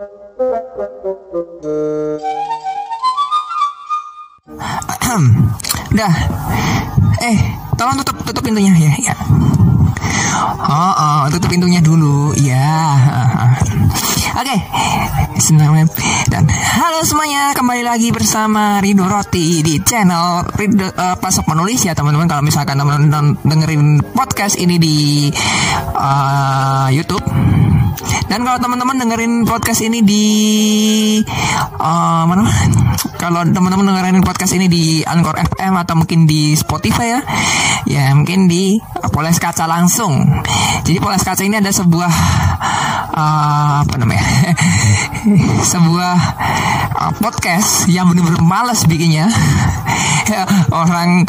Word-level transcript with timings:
Dah. 5.92 6.14
Eh, 7.20 7.36
tolong 7.76 8.00
tutup 8.00 8.16
tutup 8.24 8.40
pintunya 8.40 8.72
ya. 8.80 9.12
ya. 9.12 9.14
Oh, 10.56 10.94
oh, 10.96 11.28
tutup 11.28 11.52
pintunya 11.52 11.84
dulu. 11.84 12.32
Ya. 12.40 12.96
Oke. 14.40 14.56
Okay. 14.56 14.56
Senang 15.36 15.76
dan 16.32 16.44
halo 16.48 17.04
semuanya, 17.04 17.52
kembali 17.56 17.84
lagi 17.84 18.08
bersama 18.12 18.80
Rido 18.80 19.04
Roti 19.04 19.60
di 19.64 19.80
channel 19.84 20.44
Rido 20.52 20.88
uh, 20.88 21.16
Pasok 21.20 21.44
Menulis 21.52 21.84
ya 21.84 21.92
teman-teman. 21.92 22.24
Kalau 22.24 22.40
misalkan 22.40 22.80
teman-teman 22.80 23.36
dengerin 23.44 24.00
podcast 24.16 24.56
ini 24.56 24.80
di 24.80 25.28
uh, 25.92 26.88
YouTube 26.88 27.24
dan 28.30 28.46
kalau 28.46 28.58
teman-teman 28.62 28.96
dengerin 28.98 29.42
podcast 29.42 29.82
ini 29.82 30.06
di 30.06 30.24
uh, 31.82 32.22
mana? 32.24 32.46
Kalau 33.18 33.42
teman-teman 33.42 33.90
dengerin 33.90 34.22
podcast 34.22 34.54
ini 34.54 34.70
di 34.70 35.02
Anchor 35.02 35.34
FM 35.34 35.74
atau 35.76 35.98
mungkin 35.98 36.24
di 36.30 36.54
Spotify 36.54 37.18
ya, 37.18 37.20
ya 37.90 38.04
mungkin 38.14 38.46
di 38.46 38.78
Poles 39.10 39.42
Kaca 39.42 39.66
langsung. 39.66 40.24
Jadi 40.86 41.02
Poles 41.02 41.26
Kaca 41.26 41.42
ini 41.42 41.58
ada 41.58 41.74
sebuah 41.74 42.12
uh, 43.12 43.82
apa 43.82 43.94
namanya? 43.98 44.24
sebuah 45.72 46.14
uh, 46.96 47.12
podcast 47.18 47.90
yang 47.90 48.08
benar-benar 48.08 48.40
malas 48.46 48.86
bikinnya. 48.86 49.26
Orang 50.70 51.26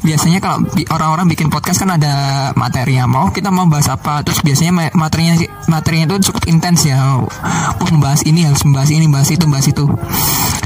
biasanya 0.00 0.38
kalau 0.40 0.64
orang-orang 0.90 1.26
bikin 1.30 1.48
podcast 1.52 1.84
kan 1.84 1.94
ada 1.94 2.12
materinya 2.56 3.04
mau 3.06 3.26
kita 3.30 3.52
mau 3.52 3.68
bahas 3.68 3.88
apa. 3.92 4.24
Terus 4.24 4.40
biasanya 4.40 4.92
materinya 4.96 5.34
materinya 5.68 6.14
itu 6.14 6.30
cukup 6.32 6.42
intens 6.48 6.88
ya. 6.88 7.20
Oh, 7.20 7.88
membahas 7.90 8.24
ini 8.24 8.46
harus 8.46 8.62
membahas 8.64 8.90
ini 8.92 9.06
bahas 9.10 9.28
itu 9.30 9.44
bahas 9.46 9.66
itu. 9.68 9.84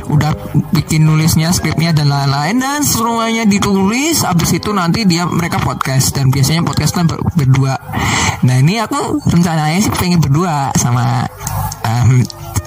Udah 0.04 0.36
bikin 0.70 1.08
nulisnya 1.08 1.50
skripnya 1.50 1.96
dan 1.96 2.12
lain-lain 2.12 2.60
dan 2.60 2.80
semuanya 2.84 3.48
ditulis. 3.48 4.22
Abis 4.22 4.60
itu 4.60 4.70
nanti 4.70 5.08
dia 5.08 5.24
mereka 5.26 5.58
podcast. 5.58 6.14
Dan 6.14 6.28
biasanya 6.30 6.62
podcast 6.62 6.92
kan 6.94 7.08
ber 7.08 7.20
berdua. 7.34 7.74
Nah 8.44 8.60
ini 8.60 8.78
aku 8.78 9.24
rencananya 9.24 9.80
sih 9.80 9.92
pengen 9.96 10.20
berdua 10.20 10.70
sama 10.76 11.24
um, 11.84 12.20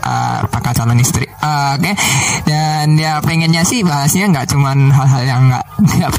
uh, 0.08 0.40
bakal 0.48 0.72
calon 0.72 1.04
istri. 1.04 1.28
Uh, 1.44 1.76
Oke, 1.76 1.92
okay. 1.92 1.96
dan 2.48 2.96
ya 2.96 3.20
pengennya 3.20 3.62
sih 3.68 3.84
bahasnya 3.84 4.32
nggak 4.32 4.48
cuman 4.50 4.90
hal-hal 4.90 5.24
yang 5.28 5.42
nggak 5.52 5.66
nggak 6.00 6.12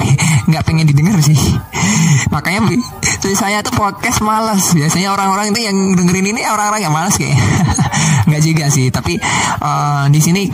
nggak 0.53 0.63
pengen 0.69 0.87
didengar 0.87 1.19
sih. 1.25 1.39
Makanya 2.29 2.69
saya 3.35 3.65
tuh 3.65 3.75
podcast 3.75 4.21
malas. 4.21 4.77
Biasanya 4.77 5.17
orang-orang 5.17 5.51
itu 5.57 5.61
yang 5.65 5.77
dengerin 5.97 6.37
ini 6.37 6.43
orang-orang 6.45 6.85
yang 6.85 6.95
malas 6.95 7.17
kayak. 7.17 7.35
nggak 8.29 8.43
juga 8.45 8.65
sih, 8.69 8.93
tapi 8.93 9.17
uh, 9.65 10.05
di 10.13 10.21
sini 10.21 10.53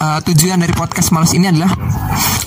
uh, 0.00 0.18
tujuan 0.24 0.58
dari 0.58 0.72
podcast 0.72 1.12
malas 1.12 1.30
ini 1.36 1.52
adalah 1.52 1.70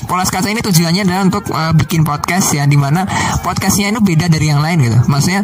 Polas 0.03 0.29
Kaca 0.29 0.51
ini 0.51 0.61
tujuannya 0.61 1.07
adalah 1.07 1.21
untuk 1.25 1.45
uh, 1.49 1.73
bikin 1.73 2.05
podcast 2.05 2.53
ya 2.53 2.67
di 2.67 2.77
mana 2.77 3.07
podcastnya 3.41 3.89
itu 3.89 4.01
beda 4.03 4.29
dari 4.29 4.51
yang 4.51 4.61
lain 4.61 4.85
gitu. 4.85 4.99
Maksudnya 5.09 5.41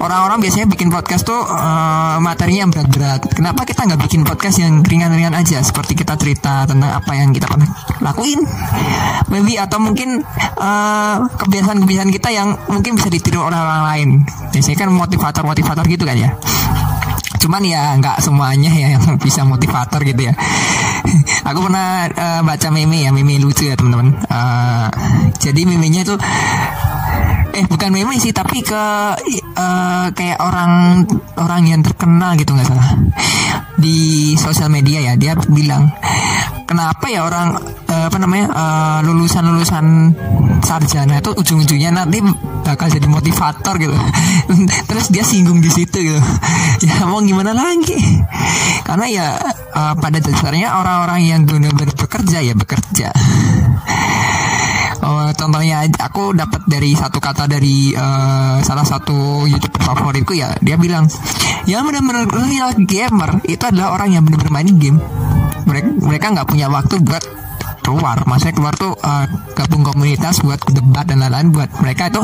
orang-orang 0.00 0.38
biasanya 0.40 0.66
bikin 0.70 0.88
podcast 0.88 1.28
tuh 1.28 1.36
uh, 1.36 2.16
materinya 2.22 2.68
yang 2.68 2.72
berat-berat. 2.72 3.20
Kenapa 3.36 3.68
kita 3.68 3.84
nggak 3.84 4.00
bikin 4.06 4.22
podcast 4.24 4.62
yang 4.62 4.80
ringan-ringan 4.80 5.36
aja 5.36 5.60
seperti 5.60 5.98
kita 5.98 6.16
cerita 6.16 6.64
tentang 6.64 6.88
apa 6.88 7.12
yang 7.12 7.36
kita 7.36 7.50
pernah 7.50 7.68
lakuin? 8.00 8.40
Maybe 9.28 9.60
atau 9.60 9.76
mungkin 9.76 10.24
kebiasaan-kebiasaan 11.36 12.08
uh, 12.08 12.14
kita 12.16 12.28
yang 12.32 12.56
mungkin 12.72 12.96
bisa 12.96 13.12
ditiru 13.12 13.44
oleh 13.44 13.58
orang 13.60 13.84
lain. 13.92 14.08
Biasanya 14.56 14.88
kan 14.88 14.88
motivator-motivator 14.94 15.84
gitu 15.90 16.08
kan 16.08 16.16
ya. 16.16 16.32
Cuman 17.42 17.60
ya 17.66 17.92
nggak 17.98 18.22
semuanya 18.22 18.70
ya 18.72 18.96
yang 18.96 19.18
bisa 19.18 19.42
motivator 19.42 20.00
gitu 20.06 20.30
ya 20.30 20.34
aku 21.48 21.58
pernah 21.66 22.06
uh, 22.10 22.40
baca 22.46 22.68
meme 22.70 23.04
ya 23.04 23.10
meme 23.10 23.38
lucu 23.42 23.68
ya 23.68 23.74
teman-teman. 23.74 24.14
Uh, 24.28 24.88
jadi 25.38 25.62
memenya 25.66 26.06
tuh 26.06 26.18
eh 27.52 27.64
bukan 27.68 27.92
meme 27.92 28.16
sih 28.16 28.32
tapi 28.32 28.64
ke 28.64 28.84
uh, 29.56 30.06
kayak 30.16 30.38
orang 30.40 31.04
orang 31.36 31.62
yang 31.68 31.80
terkenal 31.84 32.32
gitu 32.36 32.56
nggak 32.56 32.68
salah. 32.68 32.96
Di 33.76 34.32
sosial 34.40 34.72
media 34.72 35.12
ya 35.12 35.14
dia 35.20 35.36
bilang 35.52 35.92
kenapa 36.64 37.12
ya 37.12 37.28
orang 37.28 37.60
uh, 37.92 38.04
apa 38.08 38.16
namanya 38.16 38.46
uh, 38.52 38.98
lulusan 39.04 39.44
lulusan 39.44 39.86
sarjana 40.64 41.20
itu 41.20 41.36
ujung-ujungnya 41.36 41.92
nanti 41.92 42.24
bakal 42.64 42.88
jadi 42.88 43.04
motivator 43.04 43.76
gitu. 43.76 43.96
Terus 44.88 45.06
dia 45.12 45.24
singgung 45.26 45.60
di 45.60 45.68
situ 45.68 45.98
gitu. 46.00 46.20
Ya 46.82 47.06
mau 47.06 47.22
gimana 47.22 47.54
lagi? 47.54 47.94
Karena 48.82 49.06
ya 49.06 49.26
uh, 49.76 49.94
pada 49.94 50.18
dasarnya 50.18 50.74
orang-orang 50.74 51.20
yang 51.22 51.40
benar-benar 51.46 51.94
bekerja 51.94 52.42
ya 52.42 52.58
bekerja 52.58 53.14
Oh, 55.02 55.26
contohnya 55.34 55.82
aku 55.98 56.30
dapat 56.30 56.62
dari 56.70 56.94
satu 56.94 57.18
kata 57.18 57.50
dari 57.50 57.90
uh, 57.90 58.62
salah 58.62 58.86
satu 58.86 59.50
youtuber 59.50 59.82
favoritku 59.82 60.30
ya. 60.30 60.54
Dia 60.62 60.78
bilang 60.78 61.10
ya 61.66 61.82
benar-benar 61.82 62.30
real 62.30 62.70
gamer 62.86 63.42
itu 63.50 63.62
adalah 63.66 63.98
orang 63.98 64.14
yang 64.14 64.22
benar-benar 64.22 64.54
main 64.54 64.70
game. 64.78 65.02
Mereka 65.66 65.90
mereka 66.06 66.26
nggak 66.30 66.46
punya 66.46 66.70
waktu 66.70 67.02
buat 67.02 67.41
keluar. 67.82 68.22
Maksudnya 68.24 68.54
keluar 68.54 68.74
tuh 68.78 68.94
uh, 68.94 69.26
gabung 69.58 69.82
komunitas 69.82 70.40
buat 70.40 70.62
debat 70.70 71.04
dan 71.04 71.20
lain-lain 71.20 71.50
buat 71.52 71.68
mereka 71.82 72.08
itu 72.08 72.22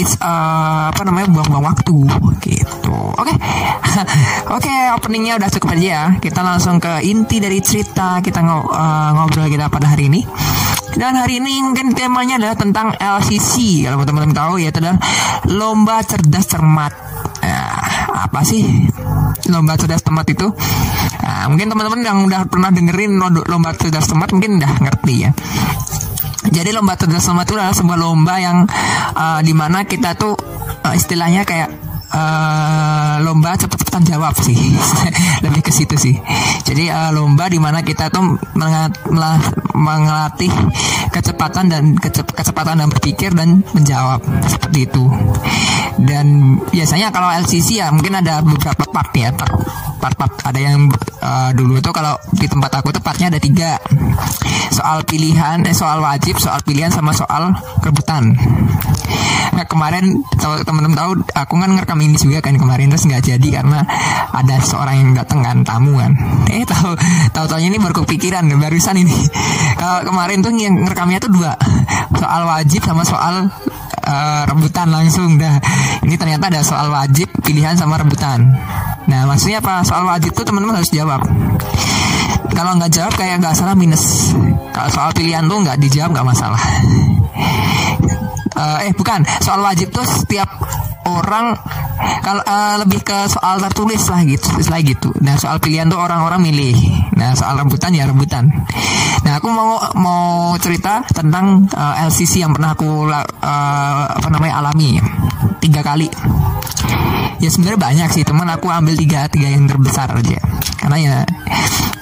it's 0.00 0.16
uh, 0.18 0.90
apa 0.90 1.04
namanya 1.04 1.28
buang-buang 1.30 1.64
waktu 1.68 1.96
gitu. 2.42 2.96
Oke. 3.14 3.28
Okay. 3.28 3.36
oke 4.56 4.64
okay, 4.64 4.78
openingnya 4.96 5.36
udah 5.38 5.48
cukup 5.52 5.76
aja 5.76 5.86
ya. 5.86 6.04
Kita 6.18 6.40
langsung 6.40 6.80
ke 6.80 7.04
inti 7.04 7.38
dari 7.38 7.60
cerita 7.60 8.18
kita 8.24 8.40
ng 8.40 8.50
uh, 8.72 9.10
ngobrol 9.14 9.46
kita 9.46 9.68
pada 9.68 9.92
hari 9.92 10.08
ini. 10.08 10.24
Dan 10.92 11.16
hari 11.16 11.40
ini 11.40 11.64
mungkin 11.64 11.96
temanya 11.96 12.36
adalah 12.36 12.56
tentang 12.56 12.92
LCC 13.00 13.88
kalau 13.88 14.04
teman-teman 14.04 14.36
tahu 14.36 14.54
ya 14.60 14.68
adalah 14.68 15.00
lomba 15.48 16.04
cerdas 16.04 16.44
cermat 16.44 17.11
apa 18.12 18.44
sih? 18.44 18.62
Lomba 19.48 19.80
cerdas 19.80 20.04
cermat 20.04 20.28
itu. 20.28 20.52
Nah, 21.24 21.48
mungkin 21.48 21.72
teman-teman 21.72 22.00
yang 22.04 22.18
udah 22.28 22.44
pernah 22.46 22.68
dengerin 22.68 23.16
lomba 23.48 23.72
cerdas 23.74 24.06
cermat 24.06 24.30
mungkin 24.30 24.60
udah 24.60 24.72
ngerti 24.84 25.14
ya. 25.26 25.30
Jadi 26.52 26.70
lomba 26.76 26.94
cerdas 27.00 27.24
cermat 27.24 27.48
itu 27.48 27.56
adalah 27.56 27.74
sebuah 27.74 27.98
lomba 27.98 28.34
yang 28.36 28.68
uh, 29.16 29.40
di 29.40 29.56
mana 29.56 29.88
kita 29.88 30.12
tuh 30.14 30.36
uh, 30.84 30.94
istilahnya 30.94 31.48
kayak 31.48 31.72
uh, 32.12 33.16
lomba 33.24 33.56
cepet-cepetan 33.56 34.04
jawab 34.04 34.36
sih. 34.36 34.56
Lebih 35.44 35.64
ke 35.64 35.72
situ 35.72 35.96
sih. 35.96 36.14
Jadi 36.68 36.92
uh, 36.92 37.10
lomba 37.16 37.48
di 37.48 37.56
mana 37.56 37.80
kita 37.80 38.12
tuh 38.12 38.36
mengelatih 39.72 40.52
kecepatan 41.10 41.72
dan 41.72 41.96
kecep 41.96 42.28
kecepatan 42.36 42.84
dan 42.84 42.88
berpikir 42.92 43.32
dan 43.32 43.64
menjawab. 43.72 44.20
Seperti 44.46 44.86
itu 44.86 45.04
dan 46.00 46.56
biasanya 46.72 47.12
kalau 47.12 47.28
LCC 47.28 47.82
ya 47.82 47.92
mungkin 47.92 48.16
ada 48.16 48.40
beberapa 48.40 48.84
part 48.88 49.12
ya 49.12 49.32
part-part 50.02 50.34
ada 50.42 50.58
yang 50.58 50.90
uh, 51.22 51.54
dulu 51.54 51.78
tuh 51.78 51.94
kalau 51.94 52.18
di 52.34 52.50
tempat 52.50 52.82
aku 52.82 52.90
tuh 52.90 52.98
partnya 52.98 53.30
ada 53.30 53.38
tiga. 53.38 53.78
Soal 54.74 55.06
pilihan 55.06 55.62
eh 55.62 55.76
soal 55.76 56.02
wajib 56.02 56.42
soal 56.42 56.58
pilihan 56.66 56.90
sama 56.90 57.14
soal 57.14 57.54
rebutan. 57.86 58.34
Nah 59.54 59.64
kemarin 59.70 60.26
teman-teman 60.66 60.98
tahu 60.98 61.12
aku 61.38 61.54
kan 61.54 61.70
ngerekam 61.78 62.00
ini 62.02 62.18
juga 62.18 62.42
kan 62.42 62.58
kemarin 62.58 62.90
terus 62.90 63.06
nggak 63.06 63.22
jadi 63.22 63.62
karena 63.62 63.86
ada 64.34 64.58
seorang 64.58 64.96
yang 64.98 65.10
datang 65.14 65.46
kan 65.46 65.62
tamu 65.62 66.02
kan. 66.02 66.18
Eh 66.50 66.66
tahu 66.66 66.98
tahu 67.30 67.46
tahunya 67.46 67.70
ini 67.70 67.78
baru 67.78 68.02
kepikiran 68.02 68.50
barusan 68.58 68.98
ini. 68.98 69.14
Kalau 69.78 70.02
kemarin 70.02 70.42
tuh 70.42 70.50
yang 70.58 70.74
ngerekamnya 70.82 71.22
tuh 71.22 71.30
dua. 71.30 71.54
Soal 72.18 72.42
wajib 72.48 72.82
sama 72.82 73.06
soal 73.06 73.52
uh, 74.06 74.42
rebutan 74.46 74.90
langsung. 74.90 75.38
Dah 75.38 75.58
ini 76.02 76.14
ternyata 76.18 76.50
ada 76.50 76.60
soal 76.62 76.90
wajib 76.90 77.30
pilihan 77.42 77.74
sama 77.78 77.98
rebutan. 77.98 78.46
Nah 79.06 79.26
maksudnya 79.26 79.62
apa? 79.62 79.82
Soal 79.86 80.06
wajib 80.06 80.34
tuh 80.34 80.44
teman-teman 80.46 80.78
harus 80.78 80.90
jawab. 80.90 81.22
Kalau 82.52 82.76
nggak 82.76 82.92
jawab 82.92 83.12
kayak 83.16 83.40
nggak 83.40 83.56
salah 83.56 83.74
minus. 83.74 84.34
Kalau 84.72 84.88
soal 84.92 85.10
pilihan 85.16 85.46
tuh 85.48 85.58
nggak 85.62 85.78
dijawab 85.80 86.10
nggak 86.14 86.28
masalah. 86.28 86.62
Uh, 88.52 88.78
eh 88.84 88.92
bukan. 88.92 89.24
Soal 89.40 89.64
wajib 89.64 89.90
tuh 89.90 90.04
setiap 90.04 90.46
orang 91.06 91.56
kalau 92.22 92.42
uh, 92.46 92.76
lebih 92.82 93.02
ke 93.02 93.18
soal 93.26 93.58
tertulis 93.58 94.02
lah 94.06 94.22
gitu 94.22 94.48
istilah 94.58 94.82
gitu. 94.82 95.10
Nah 95.22 95.34
soal 95.38 95.58
pilihan 95.58 95.90
tuh 95.90 95.98
orang-orang 95.98 96.42
milih. 96.42 96.76
Nah 97.18 97.34
soal 97.34 97.58
rebutan 97.58 97.94
ya 97.94 98.06
rebutan. 98.06 98.50
Nah 99.26 99.32
aku 99.38 99.48
mau 99.50 99.78
mau 99.98 100.54
cerita 100.58 101.02
tentang 101.10 101.66
uh, 101.74 101.98
eh, 101.98 102.06
LCC 102.10 102.42
yang 102.42 102.54
pernah 102.54 102.74
aku 102.74 103.06
uh, 103.10 104.04
apa 104.08 104.28
namanya 104.30 104.62
alami 104.62 104.98
tiga 105.58 105.82
kali. 105.82 106.06
Ya 107.42 107.50
sebenarnya 107.50 107.80
banyak 107.80 108.08
sih 108.14 108.22
teman 108.22 108.46
aku 108.46 108.70
ambil 108.70 108.94
tiga 108.94 109.26
tiga 109.26 109.50
yang 109.50 109.66
terbesar 109.66 110.14
aja. 110.14 110.38
Karena 110.78 110.96
ya 110.98 111.14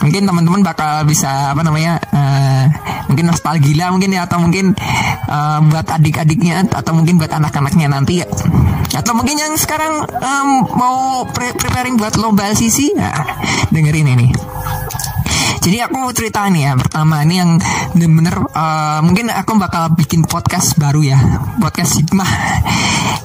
mungkin 0.00 0.24
teman-teman 0.24 0.60
bakal 0.64 1.04
bisa 1.04 1.52
apa 1.52 1.60
namanya 1.60 2.00
uh, 2.12 2.64
mungkin 3.08 3.28
nostalgia 3.28 3.92
mungkin 3.92 4.16
ya 4.16 4.24
atau 4.24 4.40
mungkin 4.40 4.72
uh, 5.28 5.58
buat 5.68 5.86
adik-adiknya 5.86 6.64
atau 6.72 6.92
mungkin 6.96 7.20
buat 7.20 7.30
anak-anaknya 7.30 7.86
nanti 7.92 8.24
ya. 8.24 8.26
Atau 8.90 9.14
mungkin 9.14 9.38
yang 9.38 9.54
sekarang 9.54 10.02
um, 10.08 10.48
mau 10.74 11.22
pre 11.28 11.54
preparing 11.54 11.94
buat 12.00 12.16
lomba 12.18 12.50
LCC 12.50 12.96
nah, 12.96 13.14
dengerin 13.70 14.08
ini. 14.16 14.28
Jadi 15.60 15.76
aku 15.84 16.08
cerita 16.16 16.48
nih 16.48 16.62
ya 16.64 16.72
pertama 16.72 17.20
ini 17.20 17.36
yang 17.36 17.60
bener-bener 17.92 18.48
uh, 18.56 19.04
mungkin 19.04 19.28
aku 19.28 19.60
bakal 19.60 19.92
bikin 19.92 20.24
podcast 20.24 20.80
baru 20.80 21.04
ya. 21.04 21.18
Podcast 21.60 22.00
Sigma 22.00 22.24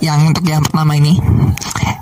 yang 0.03 0.27
untuk 0.27 0.43
yang 0.43 0.59
pertama 0.59 0.99
ini. 0.99 1.15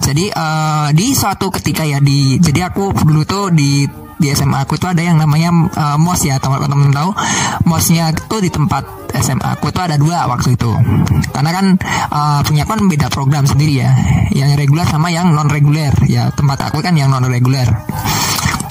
Jadi 0.03 0.33
uh, 0.33 0.89
di 0.91 1.13
suatu 1.13 1.53
ketika 1.53 1.85
ya 1.85 2.01
di 2.01 2.41
jadi 2.41 2.73
aku 2.73 2.91
dulu 3.05 3.21
tuh 3.23 3.53
di 3.53 4.02
di 4.23 4.31
SMA 4.31 4.63
aku 4.63 4.79
itu 4.79 4.87
ada 4.87 5.03
yang 5.03 5.19
namanya 5.19 5.51
uh, 5.75 5.99
MOS 5.99 6.31
ya 6.31 6.39
teman-teman 6.39 6.95
tahu 6.95 7.11
MOSnya 7.67 8.15
itu 8.15 8.37
di 8.39 8.47
tempat 8.47 8.87
SMA 9.19 9.59
aku 9.59 9.67
itu 9.67 9.83
ada 9.83 9.99
dua 9.99 10.23
waktu 10.31 10.55
itu. 10.55 10.71
Karena 11.35 11.51
kan 11.51 11.65
uh, 12.07 12.39
punya 12.47 12.63
kan 12.63 12.79
beda 12.87 13.11
program 13.11 13.43
sendiri 13.43 13.83
ya 13.83 13.91
yang 14.31 14.55
reguler 14.55 14.87
sama 14.87 15.11
yang 15.11 15.35
non 15.35 15.51
reguler 15.51 15.91
ya 16.07 16.31
tempat 16.31 16.71
aku 16.71 16.79
kan 16.79 16.95
yang 16.95 17.11
non 17.11 17.27
reguler 17.27 17.67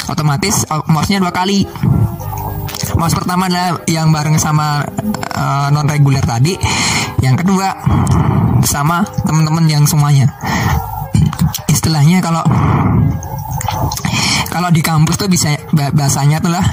otomatis 0.08 0.64
uh, 0.72 0.81
MOSnya 0.88 1.20
dua 1.20 1.37
kali. 1.37 1.69
MOS 2.96 3.12
pertama 3.12 3.52
adalah 3.52 3.84
yang 3.84 4.08
bareng 4.08 4.40
sama 4.40 4.81
uh, 5.37 5.69
non 5.69 5.84
reguler 5.84 6.25
tadi 6.25 6.56
yang 7.20 7.37
kedua 7.37 7.76
sama 8.64 9.05
teman-teman 9.28 9.69
yang 9.69 9.84
semuanya. 9.84 10.32
Istilahnya 11.69 12.25
kalau 12.25 12.40
kalau 14.52 14.69
di 14.69 14.84
kampus 14.84 15.16
tuh 15.16 15.32
bisa 15.32 15.56
bahasanya 15.72 16.37
tuh 16.44 16.52
lah 16.52 16.64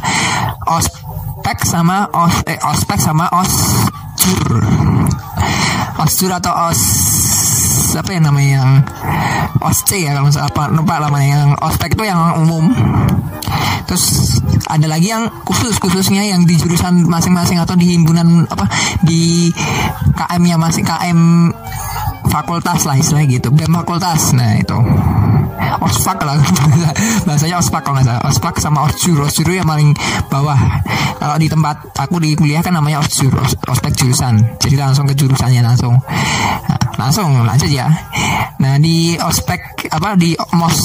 ospek 0.67 1.63
sama 1.63 2.11
os 2.11 2.35
eh, 2.43 2.59
ospek 2.59 2.99
sama 2.99 3.31
oscur. 3.31 4.59
Oscur 5.95 6.31
atau 6.35 6.51
os 6.67 6.81
apa 7.95 8.13
ya 8.13 8.21
namanya 8.21 8.51
yang 8.61 8.71
osc 9.65 9.89
ya 9.97 10.13
kalau 10.13 10.29
misalnya 10.29 10.51
apa 10.53 10.63
lupa 10.69 11.01
namanya 11.01 11.27
yang 11.47 11.51
ospek 11.63 11.95
itu 11.95 12.03
yang 12.03 12.19
umum. 12.37 12.69
Terus 13.87 14.37
ada 14.69 14.85
lagi 14.85 15.09
yang 15.09 15.25
khusus 15.47 15.81
khususnya 15.81 16.21
yang 16.21 16.45
di 16.45 16.53
jurusan 16.53 17.09
masing-masing 17.09 17.57
atau 17.57 17.73
di 17.73 17.97
himpunan 17.97 18.45
apa 18.45 18.69
di 19.01 19.49
KM-nya 20.13 20.61
masing 20.61 20.85
KM 20.85 21.19
fakultas 22.29 22.85
lah 22.85 22.95
istilahnya 22.95 23.41
gitu. 23.41 23.49
BEM 23.49 23.73
fakultas 23.73 24.31
nah 24.37 24.55
itu. 24.55 24.77
Ospak 25.79 26.23
lah. 26.23 26.39
Bahasanya 27.27 27.59
ospak 27.59 27.81
kalau 27.83 27.99
nggak 27.99 28.07
salah. 28.07 28.23
Ospak 28.25 28.55
sama 28.61 28.79
osjur 28.87 29.19
osjur 29.19 29.49
yang 29.51 29.67
paling 29.67 29.91
bawah. 30.31 30.57
Kalau 31.19 31.35
di 31.35 31.51
tempat 31.51 31.99
aku 31.99 32.15
di 32.23 32.31
kuliah 32.37 32.63
kan 32.63 32.71
namanya 32.71 33.03
osjur 33.03 33.31
ospek 33.67 33.91
jurusan. 33.97 34.39
Jadi 34.61 34.75
langsung 34.79 35.03
ke 35.09 35.13
jurusannya 35.17 35.59
langsung. 35.59 35.99
Nah, 35.99 36.79
langsung 36.95 37.43
lanjut 37.43 37.67
ya. 37.67 37.91
Nah 38.59 38.79
di 38.79 39.19
ospek 39.19 39.91
apa 39.91 40.15
di 40.15 40.35
mos 40.55 40.77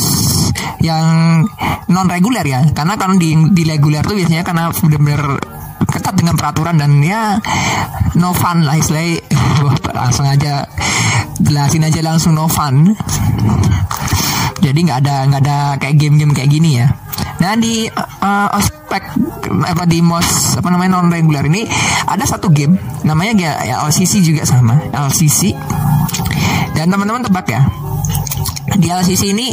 yang 0.83 1.43
non 1.91 2.07
reguler 2.11 2.43
ya. 2.43 2.61
Karena 2.75 2.99
kan 2.99 3.15
di 3.19 3.35
di 3.55 3.63
reguler 3.63 4.03
tuh 4.03 4.19
biasanya 4.19 4.43
karena 4.43 4.71
benar-benar 4.75 5.23
ketat 5.85 6.15
dengan 6.19 6.35
peraturan 6.35 6.75
dan 6.81 6.99
ya 6.99 7.39
no 8.19 8.35
fun 8.35 8.67
lah 8.67 8.75
istilahnya. 8.75 9.23
Langsung 9.99 10.27
aja 10.27 10.67
jelasin 11.41 11.87
aja 11.87 12.01
langsung 12.05 12.37
no 12.37 12.47
fun. 12.47 12.95
Jadi 14.63 14.79
nggak 14.87 14.99
ada 15.05 15.17
nggak 15.29 15.43
ada 15.45 15.59
kayak 15.77 15.97
game-game 15.99 16.33
kayak 16.33 16.51
gini 16.51 16.81
ya. 16.81 16.89
Nah 17.43 17.53
di 17.59 17.85
uh, 17.91 18.49
ospek 18.57 19.05
apa 19.45 19.85
di 19.85 20.01
mos 20.01 20.57
apa 20.57 20.69
namanya 20.73 20.99
non 20.99 21.13
regular 21.13 21.45
ini 21.45 21.67
ada 22.09 22.25
satu 22.25 22.49
game 22.49 22.79
namanya 23.05 23.33
ya, 23.37 23.53
LCC 23.85 24.25
juga 24.25 24.49
sama 24.49 24.81
LCC 24.89 25.53
dan 26.73 26.89
teman-teman 26.89 27.23
tebak 27.27 27.47
ya 27.53 27.63
di 28.81 28.89
LCC 28.89 29.37
ini 29.37 29.53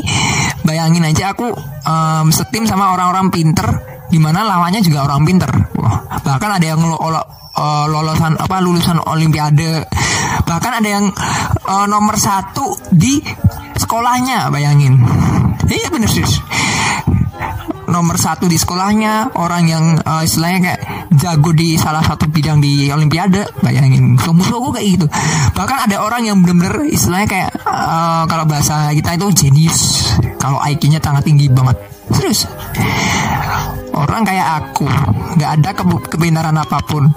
bayangin 0.64 1.04
aja 1.06 1.36
aku 1.36 1.52
um, 1.86 2.28
setim 2.32 2.64
sama 2.64 2.96
orang-orang 2.96 3.28
pinter 3.34 3.68
di 4.12 4.20
mana 4.20 4.44
lawannya 4.44 4.84
juga 4.84 5.08
orang 5.08 5.24
pinter. 5.24 5.52
Wah, 5.80 6.04
bahkan 6.20 6.60
ada 6.60 6.66
yang 6.68 6.84
lo, 6.84 7.00
uh, 7.62 7.86
lolosan 7.86 8.34
apa 8.42 8.58
lulusan 8.58 8.98
olimpiade. 9.06 9.86
Bahkan 10.50 10.74
ada 10.82 10.90
yang 10.90 11.06
uh, 11.70 11.86
nomor 11.86 12.18
satu 12.18 12.74
di 12.90 13.22
sekolahnya 13.78 14.50
bayangin. 14.50 14.98
Iya 15.70 15.94
bener 15.94 16.10
sih 16.10 16.26
nomor 17.92 18.16
satu 18.16 18.48
di 18.48 18.56
sekolahnya 18.56 19.36
orang 19.36 19.64
yang 19.68 19.86
uh, 20.00 20.24
istilahnya 20.24 20.60
kayak 20.64 20.82
jago 21.20 21.52
di 21.52 21.76
salah 21.76 22.00
satu 22.00 22.32
bidang 22.32 22.64
di 22.64 22.88
olimpiade 22.88 23.44
bayangin. 23.60 24.16
Musuh-musuh 24.16 24.72
kayak 24.72 24.88
gitu. 24.98 25.06
Bahkan 25.54 25.92
ada 25.92 26.00
orang 26.00 26.24
yang 26.24 26.40
bener-bener 26.40 26.88
istilahnya 26.88 27.28
kayak 27.28 27.50
uh, 27.68 28.24
kalau 28.26 28.48
bahasa 28.48 28.96
kita 28.96 29.20
itu 29.20 29.28
jenius 29.46 30.08
kalau 30.40 30.64
IQ-nya 30.64 31.04
sangat 31.04 31.28
tinggi 31.28 31.52
banget. 31.52 31.76
Serius. 32.16 32.48
Orang 33.92 34.24
kayak 34.24 34.48
aku 34.64 34.88
nggak 35.36 35.52
ada 35.60 35.70
ke 35.76 35.84
kepintaran 36.16 36.56
apa 36.56 36.80
pun 36.88 37.12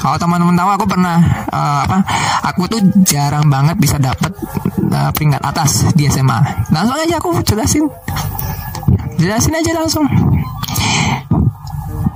kalau 0.00 0.16
teman-teman 0.16 0.56
tahu 0.56 0.70
aku 0.80 0.84
pernah 0.88 1.16
uh, 1.52 1.84
apa 1.84 1.98
aku 2.46 2.66
tuh 2.66 2.80
jarang 3.04 3.46
banget 3.46 3.76
bisa 3.76 4.00
dapat 4.00 4.32
uh, 4.90 5.10
peringkat 5.12 5.42
atas 5.44 5.86
di 5.92 6.08
SMA 6.08 6.38
langsung 6.72 6.96
aja 6.96 7.16
aku 7.20 7.30
jelasin. 7.44 7.86
Jelasin 9.20 9.52
aja 9.52 9.72
langsung. 9.76 10.08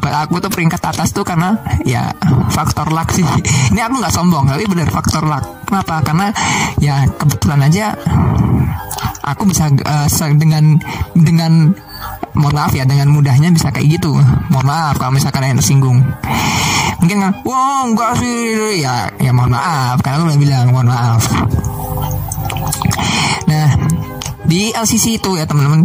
Aku 0.05 0.39
tuh 0.41 0.49
peringkat 0.53 0.79
atas 0.79 1.11
tuh 1.11 1.27
karena 1.27 1.59
ya 1.85 2.09
faktor 2.49 2.89
luck 2.89 3.13
sih. 3.13 3.27
Ini 3.73 3.81
aku 3.85 4.01
nggak 4.01 4.15
sombong 4.15 4.49
tapi 4.49 4.65
bener 4.65 4.89
faktor 4.89 5.27
luck. 5.29 5.45
Kenapa? 5.69 6.01
Karena 6.01 6.33
ya 6.81 7.05
kebetulan 7.19 7.61
aja 7.67 7.93
aku 9.21 9.45
bisa 9.49 9.69
uh, 9.69 10.09
dengan 10.37 10.81
dengan 11.13 11.73
mohon 12.35 12.55
maaf 12.57 12.73
ya 12.73 12.89
dengan 12.89 13.13
mudahnya 13.13 13.53
bisa 13.53 13.69
kayak 13.69 14.01
gitu. 14.01 14.17
Mohon 14.49 14.67
maaf 14.71 14.95
kalau 14.97 15.13
misalkan 15.13 15.45
yang 15.45 15.61
tersinggung 15.61 16.01
mungkin 17.05 17.21
kan 17.21 17.33
wah 17.45 17.85
enggak 17.85 18.13
sih. 18.17 18.81
Ya 18.81 19.13
ya 19.21 19.29
mohon 19.37 19.53
maaf 19.53 20.01
karena 20.01 20.25
aku 20.25 20.33
udah 20.33 20.41
bilang 20.41 20.67
mohon 20.73 20.89
maaf. 20.89 21.21
Nah 23.45 23.69
di 24.49 24.73
LCC 24.73 25.21
itu 25.21 25.37
ya 25.37 25.45
teman-teman 25.45 25.85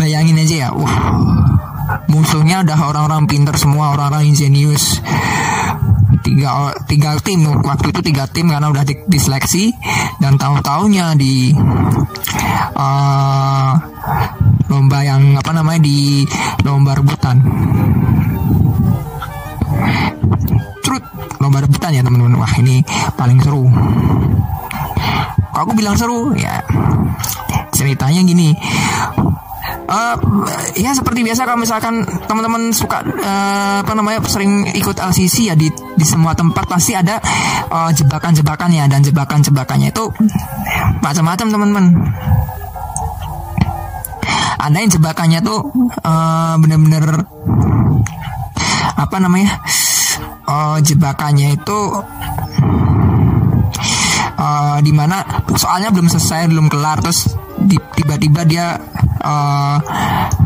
bayangin 0.00 0.40
aja 0.40 0.56
ya 0.56 0.68
wah 0.72 0.96
musuhnya 2.08 2.64
udah 2.64 2.78
orang-orang 2.88 3.28
pinter 3.28 3.52
semua 3.60 3.92
orang-orang 3.92 4.32
ingenius. 4.32 5.04
Tiga 6.24 6.72
tiga 6.88 7.20
tim 7.20 7.44
waktu 7.44 7.92
itu 7.92 8.00
tiga 8.00 8.24
tim 8.24 8.48
karena 8.48 8.72
udah 8.72 8.80
di, 8.80 8.96
diseleksi 9.04 9.76
dan 10.24 10.40
tahu 10.40 10.56
taunya 10.64 11.12
di 11.12 11.52
uh, 12.72 13.76
lomba 14.72 15.04
yang 15.04 15.36
apa 15.36 15.52
namanya 15.52 15.84
di 15.84 16.24
lomba 16.64 16.96
rebutan 16.96 17.44
lomba 21.44 21.60
rebutan 21.60 21.92
ya 21.92 22.00
teman-teman. 22.00 22.40
Wah 22.40 22.54
ini 22.56 22.80
paling 23.14 23.38
seru. 23.44 23.68
Aku 25.54 25.70
bilang 25.76 25.94
seru? 25.94 26.32
Ya 26.34 26.64
ceritanya 27.74 28.24
gini. 28.24 28.56
Uh, 29.84 30.16
ya 30.80 30.96
seperti 30.96 31.20
biasa 31.20 31.44
kalau 31.44 31.60
misalkan 31.60 32.08
teman-teman 32.24 32.72
suka 32.72 33.04
uh, 33.04 33.84
apa 33.84 33.92
namanya 33.92 34.24
sering 34.24 34.64
ikut 34.72 34.96
LCC 34.96 35.52
ya 35.52 35.54
di 35.56 35.68
di 35.68 36.06
semua 36.08 36.32
tempat 36.32 36.64
pasti 36.64 36.96
ada 36.96 37.20
uh, 37.68 37.92
jebakan-jebakannya 37.92 38.88
dan 38.88 39.04
jebakan-jebakannya 39.04 39.92
itu 39.92 40.04
macam-macam 41.04 41.46
teman-teman. 41.52 41.86
Ada 44.64 44.76
yang 44.80 44.90
jebakannya 44.96 45.40
tuh 45.44 45.60
uh, 46.00 46.56
bener-bener 46.56 47.28
apa 48.96 49.16
namanya 49.20 49.60
uh, 50.48 50.78
jebakannya 50.80 51.56
itu 51.56 51.78
uh, 54.38 54.78
di 54.80 54.92
mana 54.92 55.24
soalnya 55.56 55.90
belum 55.90 56.08
selesai 56.08 56.48
belum 56.48 56.66
kelar. 56.68 57.00
Terus 57.04 57.36
tiba-tiba 57.96 58.44
dia 58.44 58.76
uh, 59.24 59.76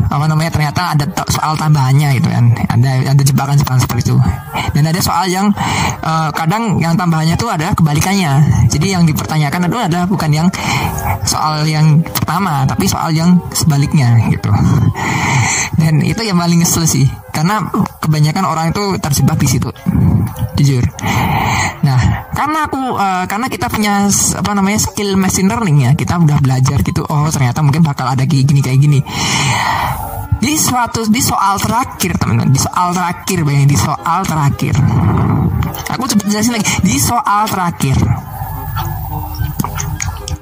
apa 0.09 0.25
namanya 0.25 0.51
ternyata 0.51 0.97
ada 0.97 1.05
soal 1.29 1.53
tambahannya 1.55 2.17
gitu 2.17 2.29
kan. 2.29 2.45
Ada 2.67 3.13
ada 3.13 3.23
jebakan-jebakan 3.23 3.79
seperti 3.81 4.09
itu. 4.09 4.17
Dan 4.73 4.83
ada 4.89 4.99
soal 4.99 5.29
yang 5.29 5.53
uh, 6.01 6.29
kadang 6.33 6.81
yang 6.81 6.97
tambahannya 6.97 7.37
itu 7.37 7.47
adalah 7.47 7.73
kebalikannya. 7.77 8.31
Jadi 8.73 8.87
yang 8.89 9.05
dipertanyakan 9.05 9.69
itu 9.69 9.77
adalah 9.77 10.05
bukan 10.09 10.29
yang 10.33 10.47
soal 11.23 11.61
yang 11.69 12.01
pertama 12.01 12.65
tapi 12.65 12.89
soal 12.89 13.13
yang 13.13 13.37
sebaliknya 13.53 14.17
gitu. 14.33 14.49
Dan 15.77 16.01
itu 16.03 16.21
yang 16.25 16.35
paling 16.35 16.65
ngesel 16.65 16.89
sih. 16.89 17.05
Karena 17.29 17.61
kebanyakan 18.03 18.43
orang 18.43 18.65
itu 18.73 18.99
terjebak 18.99 19.39
di 19.39 19.47
situ 19.47 19.69
jujur. 20.59 20.83
Nah 21.83 22.29
karena 22.35 22.67
aku 22.67 22.79
uh, 22.95 23.25
karena 23.27 23.47
kita 23.47 23.67
punya 23.71 24.07
apa 24.11 24.51
namanya 24.55 24.79
skill 24.79 25.15
machine 25.15 25.47
learning 25.47 25.87
ya 25.87 25.91
kita 25.95 26.19
udah 26.19 26.39
belajar 26.39 26.79
gitu 26.83 27.03
oh 27.07 27.27
ternyata 27.31 27.59
mungkin 27.63 27.83
bakal 27.83 28.07
ada 28.07 28.23
kayak 28.23 28.45
gini 28.47 28.61
kayak 28.63 28.79
gini. 28.79 28.99
Di 30.39 30.55
suatu 30.55 31.03
di 31.11 31.19
soal 31.19 31.59
terakhir 31.59 32.15
teman-teman 32.15 32.55
di 32.55 32.59
soal 32.59 32.95
terakhir 32.95 33.43
bayangin 33.43 33.69
di 33.71 33.79
soal 33.79 34.21
terakhir. 34.23 34.75
Aku 35.95 36.03
coba 36.05 36.23
jelasin 36.31 36.55
lagi 36.55 36.67
di 36.83 36.95
soal 36.95 37.43
terakhir. 37.47 37.97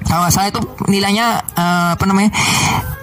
Kalau 0.08 0.28
saya 0.32 0.48
itu 0.48 0.60
nilainya 0.88 1.42
uh, 1.52 1.92
apa 1.92 2.04
namanya 2.08 2.32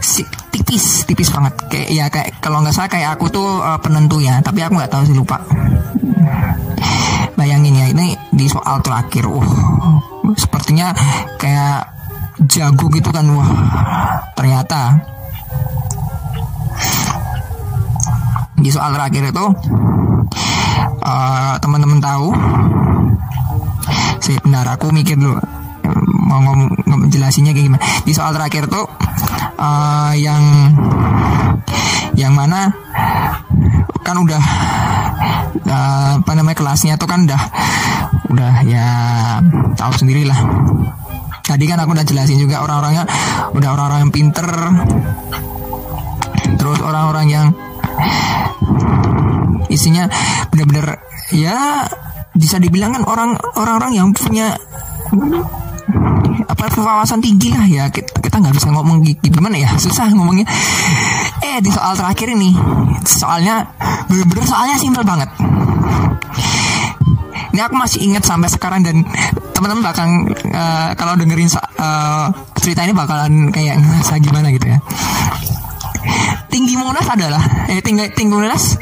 si, 0.02 0.26
tipis 0.50 1.04
tipis 1.04 1.30
banget. 1.30 1.54
Kayak 1.68 1.88
ya 1.92 2.06
kayak 2.08 2.28
kalau 2.40 2.64
nggak 2.64 2.74
salah 2.74 2.90
kayak 2.90 3.10
aku 3.20 3.28
tuh 3.28 3.60
uh, 3.60 3.78
penentunya 3.78 4.40
tapi 4.40 4.64
aku 4.64 4.80
nggak 4.80 4.92
tahu 4.92 5.04
sih 5.04 5.14
lupa 5.14 5.44
bayangin 7.36 7.76
ya 7.76 7.86
ini 7.92 8.18
di 8.32 8.46
soal 8.48 8.80
terakhir. 8.82 9.28
Uh 9.28 9.76
sepertinya 10.34 10.90
kayak 11.38 11.94
jago 12.50 12.90
gitu 12.90 13.10
kan 13.14 13.30
wah. 13.30 13.50
Ternyata 14.34 14.98
di 18.58 18.70
soal 18.74 18.98
terakhir 18.98 19.30
itu 19.30 19.46
uh, 21.06 21.54
teman-teman 21.62 22.02
tahu 22.02 22.34
sih 24.26 24.34
benar 24.42 24.66
aku 24.74 24.90
mikir 24.90 25.14
dulu 25.20 25.38
mau 26.26 26.42
ngomong, 26.42 26.74
ngomong 26.90 27.08
jelasinnya 27.14 27.54
kayak 27.54 27.70
gimana. 27.70 27.84
Di 28.02 28.12
soal 28.18 28.34
terakhir 28.34 28.66
tuh 28.66 28.90
uh, 29.62 30.14
yang 30.18 30.74
yang 32.18 32.34
mana 32.34 32.72
kan 34.02 34.18
udah 34.18 34.42
uh, 35.66 36.12
apa 36.22 36.32
namanya 36.34 36.58
kelasnya 36.58 36.96
tuh 36.96 37.10
kan 37.10 37.26
udah 37.26 37.42
udah 38.32 38.54
ya 38.68 38.88
tahu 39.78 39.94
sendiri 39.96 40.28
lah 40.28 40.38
tadi 41.46 41.70
kan 41.70 41.78
aku 41.78 41.94
udah 41.94 42.06
jelasin 42.06 42.42
juga 42.42 42.66
orang-orangnya 42.66 43.06
udah 43.54 43.70
orang-orang 43.78 44.00
yang 44.10 44.14
pinter. 44.14 44.50
Terus 46.58 46.80
orang-orang 46.82 47.26
yang 47.30 47.48
isinya 49.70 50.10
bener-bener 50.50 50.98
ya 51.30 51.86
bisa 52.36 52.58
dibilang 52.58 52.98
kan 52.98 53.04
orang 53.06 53.38
orang-orang 53.56 53.92
yang 53.94 54.08
punya 54.12 54.58
apa 56.50 56.64
wawasan 56.82 57.22
tinggi 57.22 57.54
lah 57.54 57.66
ya. 57.70 57.86
Kita 57.94 58.42
nggak 58.42 58.56
bisa 58.58 58.74
ngomong 58.74 59.06
gimana 59.22 59.56
ya 59.62 59.70
susah 59.78 60.10
ngomongnya 60.12 60.50
eh 61.56 61.64
di 61.64 61.72
soal 61.72 61.96
terakhir 61.96 62.36
ini. 62.36 62.52
Soalnya 63.08 63.64
bener-bener 64.12 64.44
soalnya 64.44 64.76
simpel 64.76 65.08
banget. 65.08 65.32
Ini 67.56 67.62
aku 67.64 67.76
masih 67.80 68.04
ingat 68.04 68.28
sampai 68.28 68.52
sekarang 68.52 68.84
dan 68.84 69.08
teman-teman 69.56 69.88
bakal 69.88 70.04
uh, 70.52 70.92
kalau 71.00 71.16
dengerin 71.16 71.48
uh, 71.80 72.28
cerita 72.60 72.84
ini 72.84 72.92
bakalan 72.92 73.48
kayak 73.56 73.80
ngerasa 73.80 74.20
gimana 74.20 74.52
gitu 74.52 74.68
ya. 74.68 74.80
Tinggi 76.52 76.76
Monas 76.76 77.08
adalah 77.08 77.40
eh 77.72 77.80
tinggi 77.80 78.12
tinggi 78.12 78.36
Monas 78.36 78.76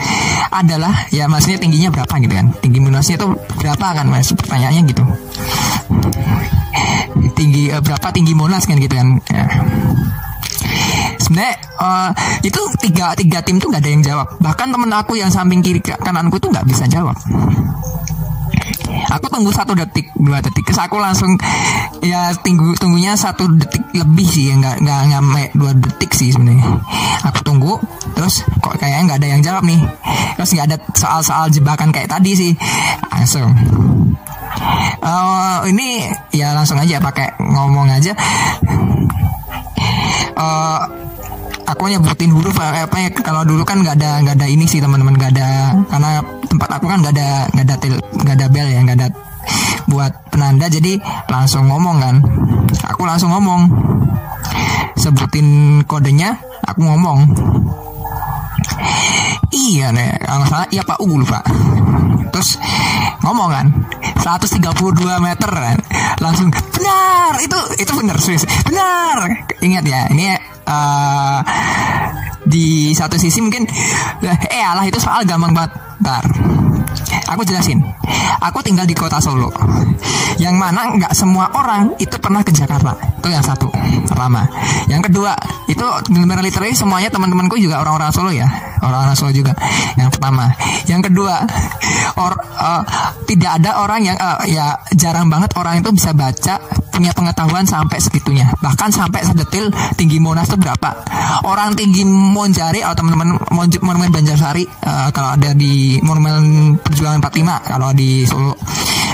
adalah 0.49 1.05
ya 1.13 1.29
maksudnya 1.29 1.61
tingginya 1.61 1.93
berapa 1.93 2.13
gitu 2.25 2.33
kan. 2.33 2.47
Tinggi 2.65 2.79
Monasnya 2.81 3.21
itu 3.21 3.27
berapa 3.61 3.85
kan 3.93 4.05
mas? 4.09 4.33
Pertanyaannya 4.33 4.81
gitu. 4.89 5.03
Tinggi 7.37 7.69
uh, 7.69 7.81
berapa 7.85 8.09
tinggi 8.09 8.33
Monas 8.33 8.65
kan 8.65 8.81
gitu 8.81 8.97
kan 8.97 9.21
ya. 9.29 9.45
Sebenarnya 11.33 11.57
uh, 11.81 12.09
itu 12.45 12.61
tiga 12.77 13.17
tiga 13.17 13.41
tim 13.41 13.57
tuh 13.57 13.73
nggak 13.73 13.81
ada 13.81 13.89
yang 13.89 14.03
jawab. 14.05 14.27
Bahkan 14.37 14.69
temen 14.69 14.91
aku 14.93 15.17
yang 15.17 15.33
samping 15.33 15.65
kiri 15.65 15.81
kananku 15.81 16.37
tuh 16.37 16.53
nggak 16.53 16.69
bisa 16.69 16.85
jawab. 16.85 17.17
Aku 19.17 19.25
tunggu 19.33 19.49
satu 19.49 19.73
detik 19.73 20.13
dua 20.13 20.37
detik. 20.45 20.61
Terus 20.69 20.77
aku 20.77 21.01
langsung 21.01 21.33
ya 22.05 22.29
tunggu 22.37 22.77
tunggunya 22.77 23.17
satu 23.17 23.49
detik 23.49 23.81
lebih 23.97 24.29
sih. 24.29 24.53
Ya 24.53 24.61
nggak 24.61 24.85
nggak 24.85 24.99
nyampe 25.09 25.43
dua 25.57 25.73
detik 25.73 26.13
sih 26.13 26.29
sebenarnya. 26.29 26.77
Aku 27.25 27.41
tunggu 27.41 27.81
terus 28.13 28.45
kok 28.61 28.77
kayaknya 28.77 29.09
nggak 29.09 29.19
ada 29.25 29.27
yang 29.33 29.41
jawab 29.41 29.63
nih. 29.65 29.81
Terus 30.37 30.49
nggak 30.53 30.67
ada 30.69 30.77
soal-soal 30.93 31.49
jebakan 31.49 31.89
kayak 31.89 32.13
tadi 32.13 32.31
sih. 32.37 32.51
Langsung. 33.09 33.49
Uh, 35.03 35.65
ini 35.67 36.07
ya 36.31 36.53
langsung 36.55 36.77
aja 36.77 37.01
pakai 37.01 37.35
ngomong 37.41 37.89
aja. 37.89 38.13
Uh, 40.33 41.02
aku 41.73 41.89
nyebutin 41.89 42.29
huruf 42.29 42.55
apa 42.61 42.95
ya 43.01 43.09
kalau 43.09 43.41
dulu 43.41 43.65
kan 43.65 43.81
nggak 43.81 43.97
ada 43.97 44.21
nggak 44.21 44.35
ada 44.37 44.47
ini 44.47 44.69
sih 44.69 44.79
teman-teman 44.79 45.17
nggak 45.17 45.31
ada 45.33 45.73
karena 45.89 46.09
tempat 46.45 46.69
aku 46.77 46.85
kan 46.85 47.01
nggak 47.01 47.13
ada 47.17 47.27
nggak 47.51 47.65
ada 47.65 47.75
tel 47.81 47.95
nggak 47.97 48.35
ada 48.37 48.47
bel 48.47 48.67
ya 48.69 48.79
nggak 48.85 48.97
ada 49.01 49.07
buat 49.87 50.13
penanda 50.31 50.71
jadi 50.71 50.99
langsung 51.27 51.67
ngomong 51.67 51.97
kan. 51.99 52.15
Aku 52.93 53.03
langsung 53.03 53.31
ngomong. 53.33 53.67
Sebutin 54.97 55.81
kodenya 55.83 56.39
aku 56.63 56.81
ngomong. 56.83 57.19
Iya 59.53 59.93
nih 59.93 60.17
kalau 60.23 60.45
salah 60.47 60.67
iya 60.71 60.83
pak. 60.85 60.97
U 61.03 61.19
lupa. 61.19 61.43
Terus 62.33 62.57
ngomong 63.21 63.49
kan 63.51 63.65
132 64.23 64.63
meter 65.21 65.51
kan. 65.51 65.77
Langsung 66.23 66.49
benar! 66.49 67.37
Itu 67.43 67.57
itu 67.77 67.91
benar 67.93 68.17
serius. 68.17 68.47
Benar! 68.65 69.45
Ingat 69.59 69.83
ya 69.85 70.07
ini 70.09 70.33
uh, 70.67 71.39
di 72.43 72.91
satu 72.91 73.15
sisi 73.15 73.39
mungkin 73.39 73.63
eh 74.51 74.63
alah 74.63 74.83
itu 74.83 74.99
soal 74.99 75.23
gampang 75.23 75.55
banget 75.55 75.71
Bentar. 76.03 76.27
Aku 77.31 77.47
jelasin. 77.47 77.79
Aku 78.43 78.59
tinggal 78.59 78.83
di 78.83 78.91
kota 78.91 79.23
Solo. 79.23 79.47
Yang 80.35 80.55
mana 80.59 80.91
nggak 80.99 81.15
semua 81.15 81.47
orang 81.55 81.95
itu 81.95 82.19
pernah 82.19 82.43
ke 82.43 82.51
Jakarta. 82.51 82.91
Itu 83.23 83.31
yang 83.31 83.39
satu. 83.39 83.71
Pertama. 84.03 84.43
Yang 84.91 85.07
kedua, 85.07 85.31
itu 85.71 85.85
benar 86.11 86.43
literally 86.43 86.75
semuanya 86.75 87.07
teman-temanku 87.07 87.55
juga 87.55 87.79
orang-orang 87.79 88.11
Solo 88.11 88.35
ya. 88.35 88.51
Orang-orang 88.83 89.15
Solo 89.15 89.31
juga. 89.31 89.55
Yang 89.95 90.19
pertama. 90.19 90.51
Yang 90.85 91.11
kedua, 91.11 91.35
or, 92.19 92.35
uh, 92.59 92.83
tidak 93.25 93.63
ada 93.63 93.79
orang 93.79 94.03
yang 94.03 94.17
uh, 94.19 94.43
ya 94.45 94.77
jarang 94.93 95.31
banget 95.31 95.55
orang 95.55 95.79
itu 95.79 95.89
bisa 95.95 96.11
baca 96.11 96.59
punya 96.93 97.09
pengetahuan 97.15 97.65
sampai 97.65 97.97
segitunya. 97.97 98.51
Bahkan 98.61 98.93
sampai 98.93 99.25
sedetil 99.25 99.73
tinggi 99.97 100.21
Monas 100.21 100.45
itu 100.51 100.61
berapa. 100.61 100.93
Orang 101.49 101.73
tinggi 101.73 102.05
Monjari 102.05 102.85
atau 102.85 103.01
teman-teman 103.01 103.41
Monumen 103.81 104.13
Banjarsari 104.13 104.67
uh, 104.85 105.09
kalau 105.09 105.33
ada 105.33 105.57
di 105.57 105.97
Monumen 106.05 106.77
Perjuangan 106.77 107.23
45 107.23 107.71
kalau 107.73 107.89
di 107.97 108.27
Solo 108.29 108.53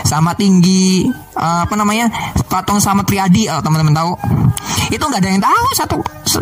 sama 0.06 0.36
tinggi 0.36 1.08
uh, 1.36 1.66
apa 1.66 1.74
namanya 1.76 2.12
patung 2.48 2.78
sama 2.82 3.04
Triadi 3.04 3.48
kalau 3.48 3.62
teman-teman 3.64 3.96
tahu. 3.96 4.12
Itu 4.90 5.04
nggak 5.06 5.22
ada 5.22 5.30
yang 5.30 5.44
tahu 5.44 5.68
satu 5.78 5.96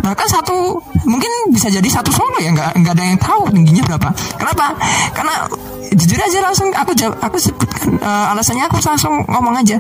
bahkan 0.04 0.28
satu 0.28 0.76
mungkin 1.08 1.32
bisa 1.52 1.72
jadi 1.72 1.88
satu 1.88 2.12
Solo 2.12 2.44
ya 2.44 2.52
nggak 2.52 2.84
nggak 2.84 2.94
ada 2.98 3.04
yang 3.04 3.20
tahu 3.20 3.42
tingginya 3.52 3.84
berapa. 3.88 4.10
Kenapa? 4.36 4.66
Karena 5.16 5.34
jujur 5.96 6.20
aja 6.20 6.40
langsung 6.44 6.68
aku 6.76 6.92
jawab 6.96 7.16
aku 7.24 7.38
sebutkan 7.40 7.96
uh, 8.04 8.34
alasannya 8.36 8.68
aku 8.68 8.84
langsung 8.84 9.24
ngomong 9.28 9.56
aja. 9.56 9.80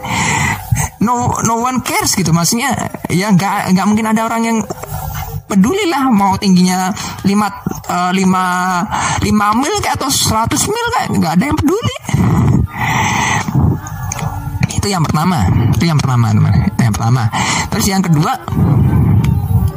No 1.03 1.35
no 1.43 1.61
one 1.61 1.83
cares 1.83 2.15
gitu 2.15 2.31
maksudnya 2.31 2.73
ya 3.11 3.31
nggak 3.31 3.75
nggak 3.75 3.85
mungkin 3.87 4.07
ada 4.09 4.25
orang 4.27 4.41
yang 4.43 4.57
peduli 5.47 5.87
lah 5.87 6.11
mau 6.11 6.35
tingginya 6.35 6.91
5 7.23 7.31
uh, 7.31 8.11
5 8.11 9.23
5 9.23 9.61
mil 9.63 9.75
kayak 9.79 9.95
atau 9.95 10.11
100 10.11 10.43
mil 10.67 10.87
kayak 10.91 11.07
nggak 11.15 11.33
ada 11.39 11.43
yang 11.47 11.57
peduli 11.57 11.97
itu 14.87 14.95
yang 14.95 15.03
pertama. 15.03 15.43
Itu 15.75 15.83
yang 15.83 15.99
pertama 15.99 16.31
teman. 16.31 16.55
Yang 16.79 16.93
pertama. 16.95 17.23
Terus 17.67 17.85
yang 17.91 17.99
kedua 17.99 18.31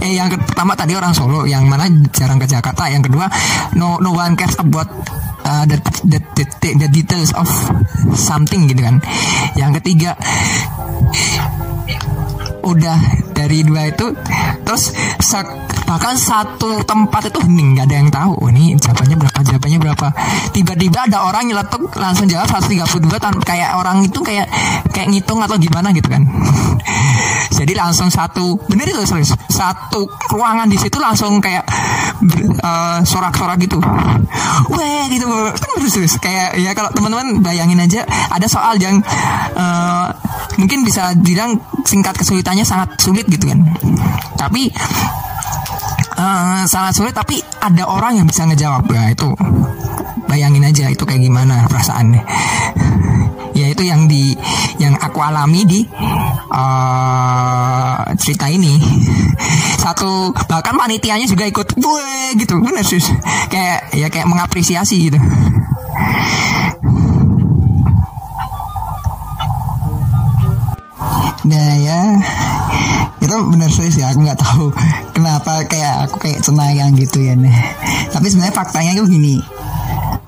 eh 0.00 0.16
yang 0.16 0.30
pertama 0.30 0.72
tadi 0.78 0.94
orang 0.94 1.10
Solo 1.10 1.50
yang 1.50 1.66
mana 1.66 1.90
jarang 2.14 2.38
ke 2.38 2.46
Jakarta. 2.46 2.86
Yang 2.86 3.10
kedua 3.10 3.26
no 3.74 3.98
no 3.98 4.14
one 4.14 4.38
cares 4.38 4.54
about 4.62 4.86
uh, 5.42 5.66
the, 5.66 5.82
the, 6.06 6.22
the, 6.38 6.46
the 6.86 6.88
details 6.94 7.34
of 7.34 7.50
something 8.14 8.70
gitu 8.70 8.86
kan. 8.86 9.02
Yang 9.58 9.82
ketiga 9.82 10.14
udah 12.70 12.98
dari 13.34 13.64
dua 13.64 13.88
itu 13.88 14.12
terus 14.62 14.92
bahkan 15.90 16.14
satu 16.14 16.86
tempat 16.86 17.34
itu 17.34 17.42
hening 17.42 17.74
nggak 17.74 17.86
ada 17.90 17.96
yang 17.98 18.10
tahu. 18.14 18.32
Oh, 18.38 18.46
ini 18.46 18.78
jawabannya 18.78 19.16
berapa 19.18 19.38
jawabannya 19.42 19.78
berapa. 19.82 20.06
Tiba-tiba 20.54 20.98
ada 21.10 21.26
orang 21.26 21.50
nyeletuk 21.50 21.90
langsung 21.98 22.30
jawab 22.30 22.46
132 22.46 23.10
tanpa 23.18 23.42
kayak 23.42 23.74
orang 23.74 24.06
itu 24.06 24.22
kayak 24.22 24.46
kayak 24.94 25.10
ngitung 25.10 25.42
atau 25.42 25.58
gimana 25.58 25.90
gitu 25.90 26.06
kan. 26.06 26.22
Jadi 27.58 27.74
langsung 27.74 28.06
satu 28.06 28.54
bener 28.70 28.86
itu 28.86 29.02
serius. 29.02 29.34
Satu 29.50 30.06
ruangan 30.30 30.70
di 30.70 30.78
situ 30.78 30.94
langsung 31.02 31.42
kayak 31.42 31.66
uh, 32.60 33.00
sorak-sorak 33.02 33.56
gitu. 33.60 33.80
Weh 34.72 35.04
gitu. 35.10 35.26
Kan 35.28 35.68
terus 35.80 36.16
kayak 36.20 36.56
ya 36.60 36.70
kalau 36.76 36.90
teman-teman 36.92 37.40
bayangin 37.40 37.80
aja 37.80 38.04
ada 38.30 38.46
soal 38.46 38.76
yang 38.76 39.00
uh, 39.56 40.12
mungkin 40.60 40.84
bisa 40.84 41.16
bilang 41.18 41.60
singkat 41.84 42.16
kesulitannya 42.16 42.64
sangat 42.64 42.96
sulit 43.00 43.24
gitu 43.28 43.48
kan. 43.50 43.60
Tapi 44.36 44.70
uh, 46.20 46.62
sangat 46.68 46.92
sulit 46.96 47.14
tapi 47.16 47.40
ada 47.60 47.88
orang 47.88 48.20
yang 48.20 48.26
bisa 48.28 48.44
ngejawab. 48.46 48.84
Ya 48.92 49.12
itu 49.12 49.28
bayangin 50.28 50.64
aja 50.68 50.86
itu 50.92 51.02
kayak 51.02 51.24
gimana 51.24 51.66
perasaannya. 51.66 52.22
Ya 53.50 53.66
itu 53.68 53.82
yang 53.84 54.06
di 54.08 54.32
yang 54.80 54.96
aku 54.96 55.20
alami 55.20 55.66
di 55.68 55.80
uh, 56.48 57.98
cerita 58.16 58.48
ini 58.48 58.80
satu. 59.80 60.36
Bahkan 60.36 60.74
panitianya 60.76 61.24
juga 61.24 61.48
ikut 61.48 61.80
gue 61.80 62.10
gitu. 62.36 62.60
Bener 62.60 62.84
sih 62.84 63.00
kayak 63.48 63.96
ya 63.96 64.06
kayak 64.12 64.28
mengapresiasi 64.28 65.08
gitu. 65.08 65.18
Nah 71.48 71.72
ya. 71.80 71.98
Itu 73.20 73.36
bener 73.48 73.72
serius 73.72 73.96
ya. 73.96 74.12
Aku 74.12 74.20
nggak 74.20 74.40
tahu 74.40 74.68
kenapa 75.20 75.68
kayak 75.68 76.08
aku 76.08 76.16
kayak 76.16 76.40
cenayang 76.40 76.96
gitu 76.96 77.20
ya 77.20 77.36
nih 77.36 77.52
tapi 78.08 78.32
sebenarnya 78.32 78.56
faktanya 78.56 78.96
itu 78.96 79.04
gini 79.04 79.36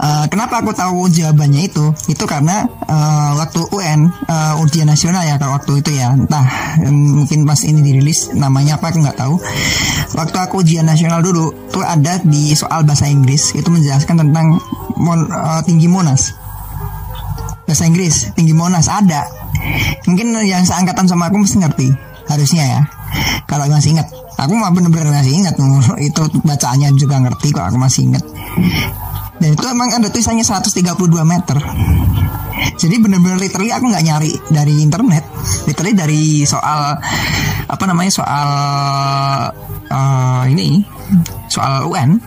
Uh, 0.03 0.27
kenapa 0.27 0.59
aku 0.59 0.75
tahu 0.75 1.07
jawabannya 1.07 1.71
itu? 1.71 1.95
Itu 2.11 2.27
karena 2.27 2.67
uh, 2.91 3.39
waktu 3.39 3.63
UN 3.71 4.11
uh, 4.27 4.59
ujian 4.59 4.91
nasional 4.91 5.23
ya 5.23 5.39
kalau 5.39 5.55
waktu 5.55 5.79
itu 5.79 5.95
ya. 5.95 6.11
Entah 6.11 6.43
mungkin 6.91 7.47
pas 7.47 7.63
ini 7.63 7.87
dirilis 7.87 8.35
namanya 8.35 8.83
apa 8.83 8.91
aku 8.91 8.99
nggak 8.99 9.15
tahu. 9.15 9.39
Waktu 10.19 10.37
aku 10.43 10.67
ujian 10.67 10.91
nasional 10.91 11.23
dulu 11.23 11.55
tuh 11.71 11.87
ada 11.87 12.19
di 12.19 12.51
soal 12.59 12.83
bahasa 12.83 13.07
Inggris 13.07 13.55
itu 13.55 13.71
menjelaskan 13.71 14.27
tentang 14.27 14.59
mon, 14.99 15.31
uh, 15.31 15.63
tinggi 15.63 15.87
Monas. 15.87 16.35
Bahasa 17.71 17.87
Inggris 17.87 18.35
tinggi 18.35 18.59
Monas 18.59 18.91
ada. 18.91 19.23
Mungkin 20.11 20.35
yang 20.43 20.67
seangkatan 20.67 21.07
sama 21.07 21.31
aku 21.31 21.47
mesti 21.47 21.63
ngerti 21.63 21.89
harusnya 22.27 22.65
ya. 22.67 22.81
Kalau 23.47 23.71
masih 23.71 23.95
ingat, 23.95 24.11
aku 24.35 24.51
mah 24.59 24.75
bener-bener 24.75 25.15
masih 25.15 25.39
ingat 25.39 25.55
itu 26.11 26.23
bacaannya 26.43 26.91
juga 26.99 27.23
ngerti 27.23 27.55
kok 27.55 27.71
aku 27.71 27.79
masih 27.79 28.11
ingat 28.11 28.25
dan 29.43 29.59
itu 29.59 29.67
emang 29.67 29.91
ada 29.91 30.07
tulisannya 30.07 30.47
132 30.47 30.87
meter. 31.27 31.59
Jadi 32.79 32.95
bener-bener 33.03 33.43
literally 33.43 33.75
aku 33.75 33.91
nggak 33.91 34.05
nyari 34.07 34.33
dari 34.55 34.79
internet. 34.79 35.27
Literally 35.67 35.95
dari 35.99 36.23
soal 36.47 36.95
apa 37.67 37.85
namanya 37.91 38.13
soal 38.15 38.49
uh, 39.91 40.45
ini 40.47 40.87
soal 41.51 41.91
UN 41.91 42.23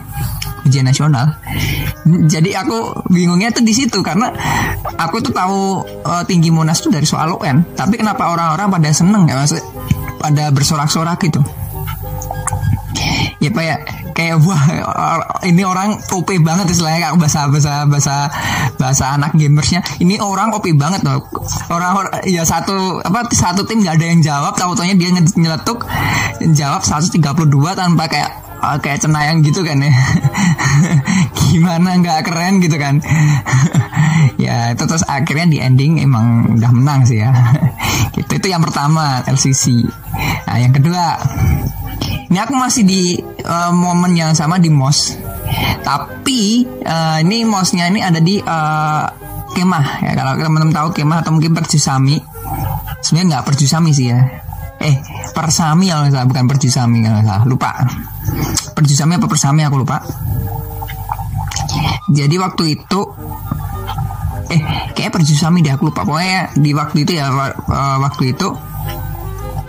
ujian 0.68 0.84
nasional. 0.84 1.40
Jadi 2.04 2.52
aku 2.52 3.08
bingungnya 3.08 3.48
tuh 3.48 3.64
di 3.64 3.72
situ 3.72 4.04
karena 4.04 4.28
aku 5.00 5.24
tuh 5.24 5.32
tahu 5.32 5.80
uh, 6.04 6.22
tinggi 6.28 6.52
monas 6.52 6.84
tuh 6.84 6.92
dari 6.92 7.08
soal 7.08 7.32
UN 7.32 7.62
tapi 7.72 7.96
kenapa 7.96 8.28
orang-orang 8.28 8.68
pada 8.68 8.90
seneng 8.92 9.24
ya 9.24 9.38
maksud 9.38 9.62
pada 10.20 10.50
bersorak-sorak 10.50 11.20
gitu 11.22 11.40
ya 13.52 13.62
ya 13.74 13.76
kayak 14.16 14.36
wah 14.42 14.62
ini 15.44 15.62
orang 15.62 16.00
OP 16.12 16.28
banget 16.40 16.72
istilahnya 16.72 17.10
kayak 17.10 17.16
bahasa 17.20 17.40
bahasa 17.52 17.72
bahasa 17.84 18.16
bahasa 18.80 19.04
anak 19.16 19.36
gamersnya. 19.36 19.80
Ini 20.00 20.20
orang 20.22 20.56
OP 20.56 20.66
banget 20.76 21.04
loh. 21.04 21.28
Orang, 21.68 21.92
orang 22.00 22.12
ya 22.24 22.42
satu 22.42 23.00
apa 23.04 23.28
satu 23.30 23.68
tim 23.68 23.84
nggak 23.84 23.96
ada 24.00 24.06
yang 24.06 24.20
jawab 24.24 24.54
tahu 24.56 24.72
taunya 24.72 24.96
dia 24.96 25.12
nyeletuk 25.12 25.84
jawab 26.56 26.82
132 26.82 27.20
tanpa 27.76 28.04
kayak 28.08 28.30
uh, 28.60 28.78
kayak 28.80 29.04
cenayang 29.04 29.44
gitu 29.44 29.60
kan 29.62 29.80
ya. 29.80 29.92
Gimana 31.52 32.00
nggak 32.00 32.26
keren 32.26 32.62
gitu 32.64 32.76
kan. 32.80 33.00
Ya 34.36 34.72
itu 34.72 34.84
terus 34.84 35.04
akhirnya 35.04 35.48
di 35.48 35.58
ending 35.60 36.00
emang 36.00 36.56
udah 36.56 36.72
menang 36.72 37.04
sih 37.04 37.20
ya. 37.20 37.32
Gitu 38.16 38.40
itu 38.40 38.46
yang 38.48 38.64
pertama 38.64 39.20
LCC 39.28 39.84
nah 40.46 40.56
yang 40.56 40.72
kedua 40.72 41.20
ini 42.26 42.38
aku 42.42 42.54
masih 42.58 42.82
di 42.82 43.18
uh, 43.46 43.70
momen 43.70 44.18
yang 44.18 44.34
sama 44.34 44.58
di 44.58 44.66
mos. 44.66 45.14
Tapi 45.86 46.66
uh, 46.82 47.22
ini 47.22 47.46
mosnya 47.46 47.86
ini 47.86 48.02
ada 48.02 48.18
di 48.18 48.42
uh, 48.42 49.06
kemah 49.54 50.02
ya 50.02 50.12
kalau 50.18 50.32
teman-teman 50.36 50.74
tahu 50.74 50.88
kemah 50.90 51.22
atau 51.22 51.30
mungkin 51.30 51.54
perjusami. 51.54 52.18
Sebenarnya 52.98 53.38
nggak 53.38 53.44
perjusami 53.46 53.90
sih 53.94 54.10
ya. 54.10 54.18
Eh 54.82 54.98
persami 55.30 55.88
kalau 55.88 56.10
salah 56.10 56.26
bukan 56.26 56.44
perjusami 56.50 56.98
kalau 57.06 57.22
salah 57.22 57.44
lupa. 57.46 57.70
Perjusami 58.74 59.16
apa 59.16 59.26
persami 59.30 59.62
aku 59.62 59.76
lupa. 59.86 60.02
Jadi 62.10 62.34
waktu 62.42 62.64
itu 62.74 63.00
eh 64.46 64.62
kayak 64.94 65.14
perjusami 65.14 65.62
deh 65.62 65.74
aku 65.74 65.90
lupa 65.90 66.06
pokoknya 66.06 66.54
di 66.54 66.70
waktu 66.70 67.02
itu 67.02 67.18
ya 67.18 67.30
waktu 67.98 68.34
itu 68.34 68.46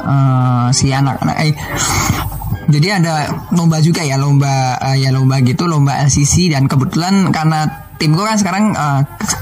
uh, 0.06 0.70
si 0.70 0.94
anak-anak 0.94 1.36
eh 1.42 1.54
jadi 2.68 3.00
ada 3.00 3.32
lomba 3.56 3.80
juga 3.80 4.04
ya 4.04 4.20
lomba 4.20 4.76
uh, 4.80 4.98
ya 5.00 5.16
lomba 5.16 5.40
gitu 5.40 5.66
lomba 5.72 6.04
LCC 6.04 6.52
dan 6.52 6.68
kebetulan 6.68 7.32
karena 7.32 7.88
timku 7.98 8.22
kan 8.22 8.38
sekarang 8.38 8.76
uh, 8.78 9.02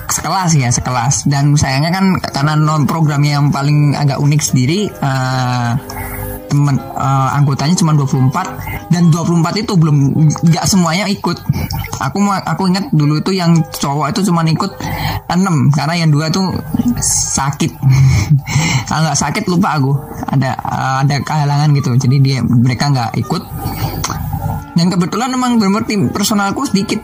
sekelas 0.10 0.52
ya 0.56 0.70
sekelas. 0.72 1.28
Dan 1.28 1.60
sayangnya 1.60 1.92
kan 1.92 2.06
karena 2.22 2.54
non 2.56 2.88
programnya 2.88 3.38
yang 3.42 3.52
paling 3.52 3.94
agak 3.94 4.18
unik 4.22 4.42
sendiri 4.42 4.88
uh, 4.90 5.76
teman 6.48 6.78
uh, 6.78 7.30
anggotanya 7.36 7.76
cuma 7.76 7.92
24 7.98 8.92
dan 8.94 9.10
24 9.12 9.64
itu 9.66 9.74
belum 9.76 9.98
nggak 10.46 10.66
semuanya 10.66 11.06
ikut. 11.10 11.38
Aku 12.00 12.18
aku 12.28 12.62
ingat 12.70 12.92
dulu 12.92 13.20
itu 13.20 13.32
yang 13.36 13.56
cowok 13.76 14.16
itu 14.16 14.28
cuma 14.30 14.46
ikut 14.46 14.72
6 15.28 15.76
karena 15.76 15.94
yang 15.96 16.10
dua 16.14 16.30
tuh 16.32 16.54
sakit. 17.36 17.72
Kalau 18.90 19.02
nggak 19.10 19.20
sakit 19.20 19.44
lupa 19.50 19.78
aku. 19.80 19.92
Ada 20.32 20.50
uh, 20.58 20.96
ada 21.06 21.16
kehalangan 21.22 21.70
gitu 21.76 21.90
jadi 21.98 22.18
dia 22.22 22.38
mereka 22.44 22.92
nggak 22.92 23.12
ikut. 23.20 23.44
Dan 24.76 24.92
kebetulan 24.92 25.32
memang 25.32 25.58
benar 25.58 25.88
tim 25.88 26.12
personalku 26.12 26.68
sedikit. 26.68 27.00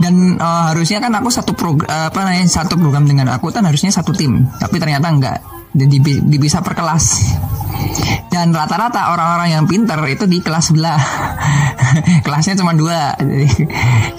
Dan 0.00 0.40
uh, 0.40 0.72
harusnya 0.72 0.96
kan 0.96 1.12
aku 1.12 1.28
satu 1.28 1.52
program 1.52 1.84
apa 2.08 2.24
namanya 2.24 2.48
satu 2.48 2.80
program 2.80 3.04
dengan 3.04 3.28
aku 3.36 3.52
kan 3.52 3.68
harusnya 3.68 3.92
satu 3.92 4.16
tim. 4.16 4.48
Tapi 4.56 4.80
ternyata 4.80 5.12
enggak 5.12 5.38
jadi 5.70 6.38
bisa 6.40 6.58
per 6.64 6.74
kelas 6.74 7.04
dan 8.30 8.54
rata-rata 8.54 9.10
orang-orang 9.12 9.48
yang 9.58 9.64
pinter 9.66 9.98
itu 10.06 10.24
di 10.24 10.38
kelas 10.38 10.70
sebelah. 10.70 11.00
Kelasnya 12.24 12.54
cuma 12.54 12.72
dua. 12.72 13.12
Jadi, 13.18 13.46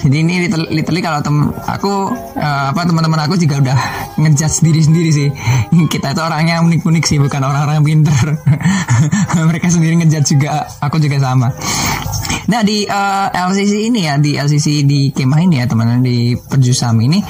jadi 0.04 0.16
ini 0.20 0.34
literally 0.52 1.02
kalau 1.02 1.24
tem 1.24 1.50
aku 1.56 2.12
uh, 2.36 2.66
apa 2.76 2.82
teman-teman 2.84 3.24
aku 3.24 3.40
juga 3.40 3.64
udah 3.64 3.78
ngejudge 4.20 4.62
diri 4.62 4.82
sendiri 4.84 5.10
sih. 5.10 5.30
Kita 5.88 6.12
itu 6.12 6.22
orangnya 6.22 6.60
unik-unik 6.62 7.04
sih 7.08 7.18
bukan 7.18 7.42
orang-orang 7.42 7.80
yang 7.80 7.88
pinter. 7.88 8.36
Mereka 9.50 9.72
sendiri 9.72 9.96
ngejudge 10.04 10.36
juga 10.36 10.68
aku 10.84 11.00
juga 11.00 11.18
sama. 11.24 11.48
Nah 12.52 12.62
di 12.68 12.84
uh, 12.84 13.32
eh, 13.32 13.48
LCC 13.48 13.74
ini 13.88 14.10
ya 14.12 14.20
di 14.20 14.36
LCC 14.36 14.84
di 14.84 15.16
kemah 15.16 15.40
ini 15.40 15.64
ya 15.64 15.66
teman-teman 15.70 16.04
di 16.04 16.36
perjusam 16.36 17.00
ini 17.00 17.24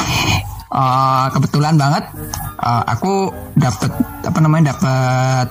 uh, 0.71 1.27
kebetulan 1.29 1.75
banget 1.75 2.09
uh, 2.57 2.83
aku 2.87 3.29
dapat 3.53 3.91
apa 4.23 4.39
namanya 4.39 4.73
dapat 4.73 5.47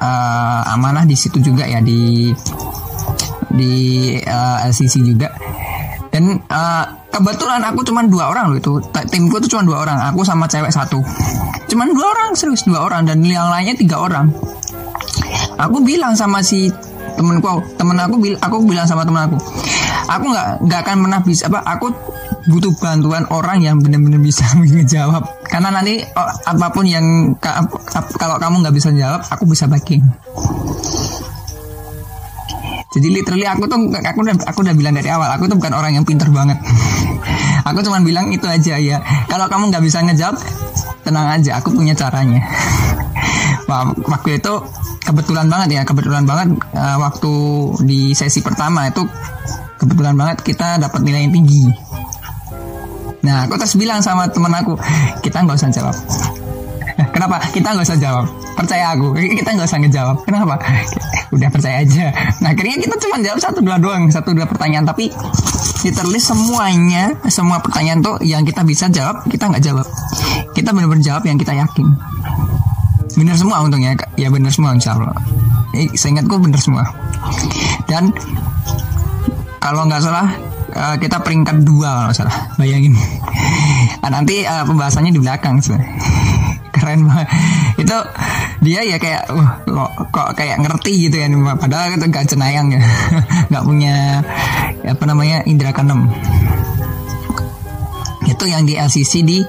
uh, 0.00 0.60
amanah 0.74 1.04
di 1.04 1.14
situ 1.14 1.38
juga 1.38 1.68
ya 1.68 1.84
di 1.84 2.32
di 3.50 3.72
uh, 4.24 4.58
eh, 4.64 4.68
LCC 4.72 5.04
juga. 5.04 5.28
Dan 6.10 6.42
uh, 6.50 6.84
kebetulan 7.12 7.62
aku 7.62 7.86
cuma 7.86 8.02
dua 8.02 8.34
orang 8.34 8.50
loh 8.50 8.58
itu. 8.58 8.72
Timku 9.12 9.38
tuh 9.38 9.48
cuma 9.52 9.62
dua 9.62 9.86
orang 9.86 9.98
aku 10.10 10.26
sama 10.26 10.50
cewek 10.50 10.72
satu. 10.72 10.98
Cuma 11.70 11.86
dua 11.86 12.06
orang 12.10 12.34
serius 12.34 12.66
dua 12.66 12.82
orang. 12.88 13.06
Dan 13.06 13.22
yang 13.22 13.46
lainnya 13.52 13.78
tiga 13.78 14.02
orang. 14.02 14.32
Aku 15.60 15.84
bilang 15.84 16.16
sama 16.16 16.40
si 16.40 16.72
temenku 17.20 17.60
temen 17.76 18.00
aku 18.00 18.16
bil 18.16 18.34
aku 18.40 18.64
bilang 18.64 18.88
sama 18.88 19.04
temen 19.04 19.20
aku 19.28 19.36
aku 20.08 20.24
nggak 20.32 20.48
nggak 20.64 20.80
akan 20.88 20.96
pernah 21.04 21.20
bisa 21.20 21.52
apa 21.52 21.60
aku 21.68 21.92
butuh 22.48 22.72
bantuan 22.80 23.28
orang 23.28 23.60
yang 23.60 23.76
benar-benar 23.80 24.20
bisa 24.22 24.46
menjawab 24.60 25.26
karena 25.48 25.68
nanti 25.74 26.00
oh, 26.16 26.28
apa 26.46 26.66
pun 26.72 26.84
yang 26.88 27.34
kalau 28.16 28.36
kamu 28.40 28.64
nggak 28.64 28.74
bisa 28.76 28.90
jawab 28.94 29.20
aku 29.28 29.44
bisa 29.44 29.68
backing. 29.68 30.00
Jadi 32.90 33.06
literally 33.06 33.46
aku 33.46 33.70
tuh 33.70 33.78
aku 33.94 34.18
udah 34.26 34.34
aku 34.50 34.66
udah 34.66 34.74
bilang 34.74 34.98
dari 34.98 35.06
awal 35.14 35.30
aku 35.30 35.46
tuh 35.46 35.54
bukan 35.54 35.78
orang 35.78 35.94
yang 35.94 36.02
pinter 36.02 36.26
banget. 36.26 36.58
Aku 37.70 37.84
cuma 37.86 38.00
bilang 38.02 38.32
itu 38.32 38.48
aja 38.48 38.80
ya. 38.80 38.98
Kalau 39.28 39.46
kamu 39.46 39.70
nggak 39.70 39.84
bisa 39.84 40.00
ngejawab 40.02 40.40
tenang 41.04 41.38
aja 41.38 41.60
aku 41.60 41.70
punya 41.70 41.92
caranya. 41.94 42.40
Waktu 44.10 44.42
itu 44.42 44.52
kebetulan 45.10 45.46
banget 45.50 45.68
ya 45.80 45.82
kebetulan 45.82 46.22
banget 46.22 46.54
uh, 46.76 46.96
waktu 47.02 47.32
di 47.82 48.00
sesi 48.14 48.44
pertama 48.44 48.86
itu 48.86 49.02
kebetulan 49.80 50.14
banget 50.14 50.44
kita 50.44 50.78
dapat 50.78 51.00
nilai 51.02 51.26
yang 51.26 51.34
tinggi 51.34 51.66
Nah, 53.20 53.44
aku 53.44 53.60
terus 53.60 53.76
bilang 53.76 54.00
sama 54.00 54.24
temen 54.32 54.52
aku, 54.52 54.76
kita 55.20 55.44
nggak 55.44 55.56
usah 55.60 55.70
jawab. 55.72 55.96
Kenapa? 57.14 57.36
Kita 57.52 57.76
nggak 57.76 57.86
usah 57.86 58.00
jawab. 58.00 58.24
Percaya 58.56 58.92
aku, 58.96 59.12
kita 59.16 59.50
nggak 59.56 59.68
usah 59.68 59.80
ngejawab. 59.80 60.16
Kenapa? 60.24 60.54
Udah 61.34 61.48
percaya 61.52 61.84
aja. 61.84 62.10
Nah, 62.42 62.52
akhirnya 62.52 62.76
kita 62.80 62.96
cuma 63.00 63.16
jawab 63.22 63.38
satu 63.38 63.60
dua 63.60 63.76
doang, 63.76 64.08
satu 64.10 64.32
dua 64.32 64.48
pertanyaan. 64.48 64.88
Tapi 64.88 65.12
literally 65.84 66.20
semuanya, 66.20 67.16
semua 67.28 67.60
pertanyaan 67.60 68.00
tuh 68.00 68.16
yang 68.24 68.42
kita 68.44 68.64
bisa 68.64 68.88
jawab, 68.90 69.24
kita 69.28 69.48
nggak 69.48 69.62
jawab. 69.62 69.86
Kita 70.56 70.74
benar-benar 70.74 71.04
jawab 71.04 71.22
yang 71.28 71.38
kita 71.38 71.54
yakin. 71.56 71.86
Bener 73.20 73.36
semua 73.36 73.60
untungnya, 73.62 73.94
ya 74.16 74.32
bener 74.32 74.50
semua 74.50 74.72
insya 74.72 74.96
Allah. 74.96 75.14
Eh, 75.76 75.86
saya 75.94 76.18
ingatku 76.18 76.40
bener 76.40 76.58
semua. 76.58 76.88
Dan 77.86 78.10
kalau 79.60 79.86
nggak 79.86 80.02
salah 80.02 80.30
uh, 80.74 80.96
kita 80.98 81.20
peringkat 81.22 81.62
dua 81.62 82.06
kalau 82.06 82.14
salah. 82.14 82.36
Bayangin. 82.56 82.94
Nah, 84.02 84.10
nanti 84.20 84.42
uh, 84.44 84.64
pembahasannya 84.66 85.12
di 85.14 85.20
belakang 85.20 85.60
sih 85.60 85.74
keren 86.74 87.06
banget. 87.06 87.28
Itu 87.80 87.96
dia 88.60 88.80
ya 88.84 88.96
kayak 88.96 89.30
uh, 89.30 89.50
kok, 89.66 89.90
kok 90.12 90.28
kayak 90.38 90.60
ngerti 90.62 91.10
gitu 91.10 91.16
ya 91.20 91.26
padahal 91.56 91.96
itu 91.96 92.06
gak 92.08 92.26
cenayang 92.30 92.72
ya. 92.74 92.82
Nggak 93.50 93.64
punya 93.64 93.96
apa 94.86 95.04
namanya 95.04 95.44
indera 95.44 95.74
keenam. 95.74 96.08
Itu 98.24 98.44
yang 98.46 98.64
di 98.64 98.78
LCC 98.78 99.26
di 99.26 99.42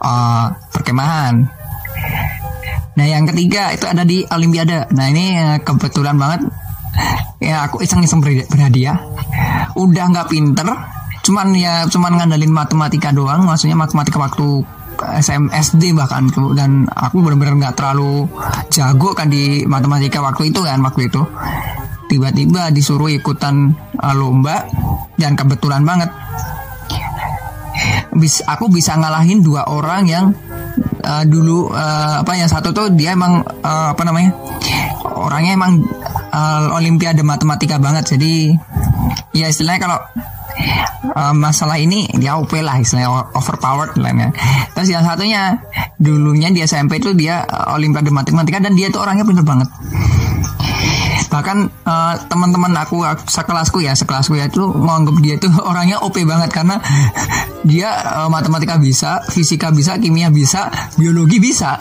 uh, 0.00 0.46
perkemahan. 0.72 1.64
Nah 2.94 3.06
yang 3.10 3.26
ketiga 3.26 3.74
itu 3.74 3.84
ada 3.90 4.06
di 4.06 4.22
Olimpiade. 4.30 4.90
Nah 4.94 5.06
ini 5.10 5.58
kebetulan 5.62 6.14
banget 6.14 6.46
ya 7.38 7.66
aku 7.68 7.82
iseng-iseng 7.82 8.22
berhadiah. 8.22 8.98
Udah 9.74 10.04
nggak 10.10 10.28
pinter, 10.30 10.68
cuman 11.26 11.54
ya 11.56 11.84
cuman 11.90 12.18
ngandalin 12.20 12.52
matematika 12.52 13.10
doang. 13.10 13.44
Maksudnya 13.46 13.78
matematika 13.78 14.18
waktu 14.18 14.62
SMSD 14.94 15.92
bahkan 15.92 16.30
dan 16.54 16.86
aku 16.86 17.20
benar-benar 17.20 17.58
nggak 17.58 17.76
terlalu 17.76 18.30
jago 18.70 19.10
kan 19.12 19.26
di 19.26 19.66
matematika 19.66 20.22
waktu 20.22 20.54
itu 20.54 20.62
kan 20.62 20.78
waktu 20.80 21.10
itu 21.10 21.22
tiba-tiba 22.06 22.70
disuruh 22.70 23.10
ikutan 23.10 23.74
uh, 23.98 24.14
lomba 24.14 24.70
dan 25.18 25.34
kebetulan 25.34 25.82
banget 25.82 26.10
bis 28.14 28.38
aku 28.46 28.70
bisa 28.70 28.94
ngalahin 28.94 29.42
dua 29.42 29.66
orang 29.66 30.06
yang 30.06 30.24
uh, 31.02 31.24
dulu 31.26 31.74
uh, 31.74 32.22
apa 32.22 32.32
yang 32.38 32.46
satu 32.46 32.70
tuh 32.70 32.86
dia 32.94 33.18
emang 33.18 33.42
uh, 33.42 33.90
apa 33.90 34.02
namanya 34.06 34.30
orangnya 35.18 35.58
emang 35.58 35.82
uh, 36.34 36.74
olimpiade 36.74 37.22
matematika 37.22 37.78
banget 37.78 38.18
jadi 38.18 38.58
ya 39.30 39.46
istilahnya 39.46 39.80
kalau 39.86 39.98
uh, 41.14 41.34
masalah 41.34 41.78
ini 41.78 42.10
dia 42.18 42.34
OP 42.34 42.50
lah 42.58 42.82
istilahnya 42.82 43.30
overpowered 43.38 43.94
lah 43.98 44.10
ya. 44.10 44.28
Terus 44.74 44.88
yang 44.90 45.04
satunya 45.06 45.62
dulunya 46.02 46.50
di 46.50 46.66
SMP 46.66 46.98
itu 46.98 47.14
dia 47.14 47.46
uh, 47.46 47.78
olimpiade 47.78 48.10
matematika 48.10 48.58
dan 48.58 48.74
dia 48.74 48.90
tuh 48.90 49.06
orangnya 49.06 49.22
pintar 49.22 49.46
banget 49.46 49.68
bahkan 51.28 51.70
uh, 51.84 52.14
teman-teman 52.28 52.72
aku 52.76 53.04
sekelasku 53.28 53.80
ya 53.84 53.92
sekelasku 53.96 54.36
ya 54.36 54.48
itu 54.48 54.64
menganggap 54.72 55.16
dia 55.20 55.34
itu 55.36 55.48
orangnya 55.70 56.00
OP 56.00 56.16
banget 56.24 56.50
karena 56.52 56.80
dia 57.68 57.90
uh, 58.20 58.28
matematika 58.28 58.76
bisa 58.76 59.24
fisika 59.32 59.72
bisa 59.72 59.96
kimia 59.96 60.28
bisa 60.28 60.68
biologi 60.96 61.40
bisa. 61.40 61.76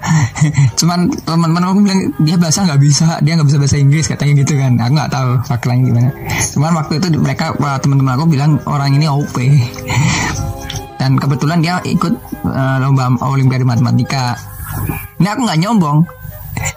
Cuman 0.78 1.10
teman-teman 1.24 1.62
aku 1.70 1.80
bilang 1.82 2.00
dia 2.20 2.36
bahasa 2.38 2.66
nggak 2.66 2.80
bisa 2.82 3.18
dia 3.22 3.32
nggak 3.38 3.48
bisa 3.48 3.58
bahasa 3.60 3.76
Inggris 3.78 4.06
katanya 4.10 4.32
gitu 4.42 4.54
kan. 4.58 4.72
Aku 4.78 4.92
nggak 4.94 5.12
tahu 5.12 5.30
faktanya 5.46 5.82
gimana. 5.86 6.10
Cuman 6.54 6.72
waktu 6.78 6.92
itu 6.98 7.06
mereka 7.18 7.54
teman-teman 7.82 8.12
aku 8.18 8.24
bilang 8.26 8.50
orang 8.66 8.90
ini 8.94 9.06
OP 9.06 9.36
dan 10.98 11.20
kebetulan 11.20 11.60
dia 11.60 11.78
ikut 11.84 12.14
uh, 12.48 12.76
lomba 12.80 13.12
olimpiade 13.20 13.66
matematika. 13.66 14.34
Ini 15.20 15.28
aku 15.30 15.40
nggak 15.46 15.60
nyombong 15.62 16.23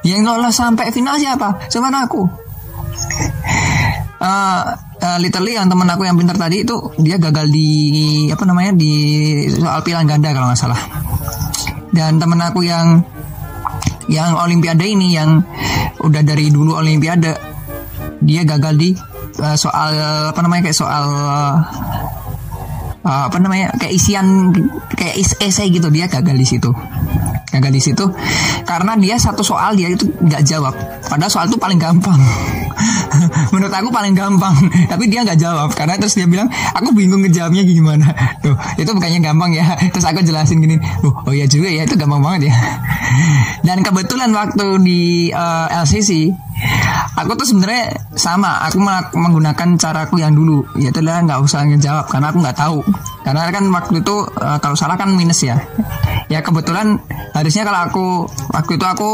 yang 0.05 0.23
lolos 0.23 0.55
sampai 0.55 0.89
final 0.89 1.19
siapa? 1.19 1.67
Cuma 1.69 1.91
aku. 1.91 2.23
Uh, 4.17 4.73
uh, 4.97 5.17
literally 5.21 5.53
yang 5.53 5.69
teman 5.69 5.85
aku 5.85 6.09
yang 6.09 6.17
pintar 6.17 6.33
tadi 6.33 6.65
itu 6.65 6.73
dia 6.97 7.21
gagal 7.21 7.53
di 7.53 7.69
apa 8.33 8.43
namanya 8.49 8.73
di 8.73 8.93
soal 9.53 9.85
pilihan 9.85 10.09
ganda 10.09 10.33
kalau 10.33 10.49
nggak 10.49 10.59
salah. 10.59 10.81
Dan 11.93 12.17
teman 12.17 12.41
aku 12.41 12.65
yang 12.65 13.05
yang 14.07 14.33
olimpiade 14.39 14.87
ini 14.87 15.13
yang 15.13 15.43
udah 16.01 16.23
dari 16.23 16.49
dulu 16.49 16.79
olimpiade 16.79 17.35
dia 18.23 18.41
gagal 18.47 18.73
di 18.79 18.89
uh, 19.43 19.57
soal 19.59 19.93
apa 20.33 20.39
namanya 20.41 20.71
kayak 20.71 20.77
soal 20.77 21.05
apa 23.05 23.37
namanya 23.39 23.71
kayak 23.77 23.93
isian 23.93 24.51
kayak 24.93 25.15
esai 25.41 25.69
gitu 25.69 25.87
dia 25.93 26.09
gagal 26.09 26.35
di 26.35 26.47
situ. 26.47 26.71
Gagal 27.47 27.71
di 27.71 27.81
situ 27.81 28.05
karena 28.67 28.99
dia 28.99 29.15
satu 29.15 29.39
soal 29.41 29.79
dia 29.79 29.87
itu 29.87 30.03
nggak 30.07 30.43
jawab. 30.43 30.75
Padahal 31.07 31.31
soal 31.31 31.45
itu 31.47 31.55
paling 31.55 31.79
gampang. 31.79 32.19
Menurut 33.55 33.73
aku 33.73 33.89
paling 33.89 34.13
gampang 34.13 34.53
tapi 34.91 35.07
dia 35.07 35.23
nggak 35.23 35.39
jawab. 35.39 35.69
Karena 35.71 35.95
terus 35.95 36.19
dia 36.19 36.27
bilang 36.27 36.51
aku 36.75 36.91
bingung 36.91 37.23
ngejawabnya 37.23 37.63
gimana. 37.63 38.07
Tuh 38.43 38.55
itu 38.75 38.89
bukannya 38.91 39.23
gampang 39.23 39.55
ya. 39.55 39.79
Terus 39.89 40.05
aku 40.05 40.21
jelasin 40.21 40.59
gini 40.59 40.75
oh, 41.07 41.13
oh 41.23 41.33
ya 41.33 41.47
juga 41.47 41.71
ya 41.71 41.87
itu 41.87 41.95
gampang 41.95 42.19
banget 42.19 42.51
ya. 42.51 42.53
Dan 43.63 43.81
kebetulan 43.81 44.29
waktu 44.35 44.67
di 44.83 45.01
uh, 45.31 45.71
eh, 45.71 45.81
LCC 45.83 46.35
aku 47.17 47.33
tuh 47.33 47.47
sebenarnya 47.49 47.97
sama 48.13 48.61
aku 48.65 48.77
menggunakan 49.17 49.77
caraku 49.77 50.21
yang 50.21 50.33
dulu 50.33 50.65
yaitu 50.77 51.01
adalah 51.01 51.25
nggak 51.25 51.39
usah 51.41 51.65
ngejawab 51.65 52.05
karena 52.09 52.27
aku 52.29 52.37
nggak 52.41 52.57
tahu. 52.57 52.79
Karena 53.25 53.49
kan 53.51 53.65
waktu 53.73 54.05
itu 54.05 54.15
uh, 54.37 54.57
kalau 54.61 54.77
salah 54.77 54.95
kan 54.95 55.09
minus 55.13 55.41
ya. 55.41 55.57
Ya 56.29 56.45
kebetulan 56.45 57.01
harusnya 57.33 57.63
kalau 57.65 57.79
aku 57.87 58.05
waktu 58.53 58.71
itu 58.77 58.85
aku 58.85 59.09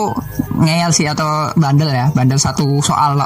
ngeyel 0.60 0.92
sih 0.92 1.08
atau 1.08 1.52
bandel 1.58 1.90
ya 1.92 2.10
bandel 2.14 2.40
satu 2.40 2.80
soal 2.80 3.20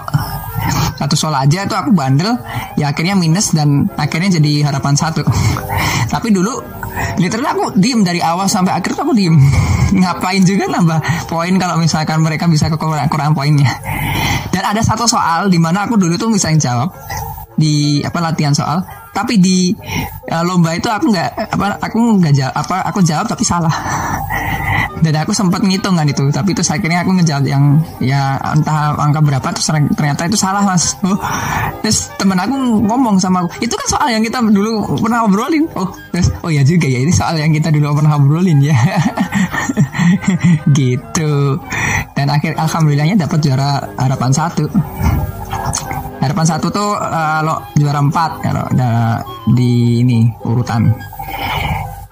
satu 0.97 1.15
soal 1.15 1.37
aja 1.37 1.63
itu 1.63 1.75
aku 1.77 1.93
bandel 1.93 2.35
ya 2.75 2.91
akhirnya 2.91 3.13
minus 3.13 3.53
dan 3.53 3.89
akhirnya 3.97 4.37
jadi 4.37 4.69
harapan 4.69 4.93
satu. 4.93 5.25
Tapi 6.13 6.29
dulu 6.33 6.57
literally 7.21 7.49
aku 7.49 7.65
diem 7.77 8.01
dari 8.01 8.21
awal 8.21 8.49
sampai 8.49 8.77
akhir 8.77 8.97
aku 8.97 9.13
diem. 9.13 9.37
Ngapain 10.01 10.43
juga 10.43 10.67
nambah 10.67 11.29
poin 11.31 11.53
kalau 11.55 11.79
misalkan 11.79 12.19
mereka 12.19 12.45
bisa 12.45 12.67
kekurangan 12.67 13.07
kurang 13.07 13.31
poinnya 13.31 13.71
dan 14.51 14.63
ada 14.73 14.81
satu 14.81 15.05
soal 15.05 15.47
di 15.51 15.61
mana 15.61 15.85
aku 15.85 15.95
dulu 15.99 16.17
tuh 16.17 16.33
bisa 16.33 16.49
jawab 16.57 16.89
di 17.57 17.99
apa 18.05 18.21
latihan 18.21 18.53
soal. 18.53 18.85
Tapi 19.11 19.41
di 19.41 19.73
uh, 20.29 20.45
lomba 20.45 20.77
itu 20.77 20.85
aku 20.85 21.09
nggak 21.09 21.57
apa 21.57 21.81
aku 21.81 22.21
nggak 22.21 22.33
jawab 22.37 22.53
apa 22.53 22.75
aku 22.85 22.99
jawab 23.01 23.25
tapi 23.25 23.41
salah. 23.41 23.73
Dan 25.03 25.13
aku 25.13 25.33
sempat 25.33 25.65
ngitung 25.65 25.97
kan 25.97 26.05
itu. 26.05 26.29
Tapi 26.29 26.53
itu 26.53 26.61
akhirnya 26.61 27.01
aku 27.01 27.17
ngejawab 27.17 27.45
yang 27.49 27.81
ya 27.97 28.37
entah 28.53 28.93
angka 28.93 29.25
berapa 29.25 29.47
terus 29.57 29.73
ternyata 29.97 30.29
itu 30.29 30.37
salah 30.37 30.61
mas. 30.61 30.93
Oh 31.01 31.17
terus 31.81 32.13
temen 32.21 32.37
aku 32.37 32.53
ngomong 32.85 33.17
sama 33.17 33.45
aku 33.45 33.57
itu 33.65 33.73
kan 33.73 33.87
soal 33.89 34.07
yang 34.13 34.21
kita 34.21 34.37
dulu 34.37 35.01
pernah 35.01 35.25
obrolin. 35.25 35.65
Oh 35.73 35.89
terus 36.13 36.29
oh 36.45 36.53
ya 36.53 36.61
juga 36.61 36.85
ya 36.85 37.01
ini 37.01 37.09
soal 37.09 37.41
yang 37.41 37.49
kita 37.49 37.73
dulu 37.73 37.97
pernah 37.97 38.21
obrolin 38.21 38.61
ya. 38.61 38.77
Gitu. 40.77 41.57
Dan 42.13 42.27
akhir 42.29 42.53
alhamdulillahnya 42.53 43.17
dapat 43.17 43.41
juara 43.41 43.81
harapan 43.97 44.29
satu 44.29 44.69
harapan 46.27 46.43
satu 46.43 46.67
tuh 46.67 46.91
uh, 46.99 47.39
lo 47.39 47.71
juara 47.79 48.03
empat 48.03 48.31
kalau 48.43 48.67
ya, 48.75 49.23
di 49.55 50.03
ini 50.03 50.27
urutan. 50.43 50.91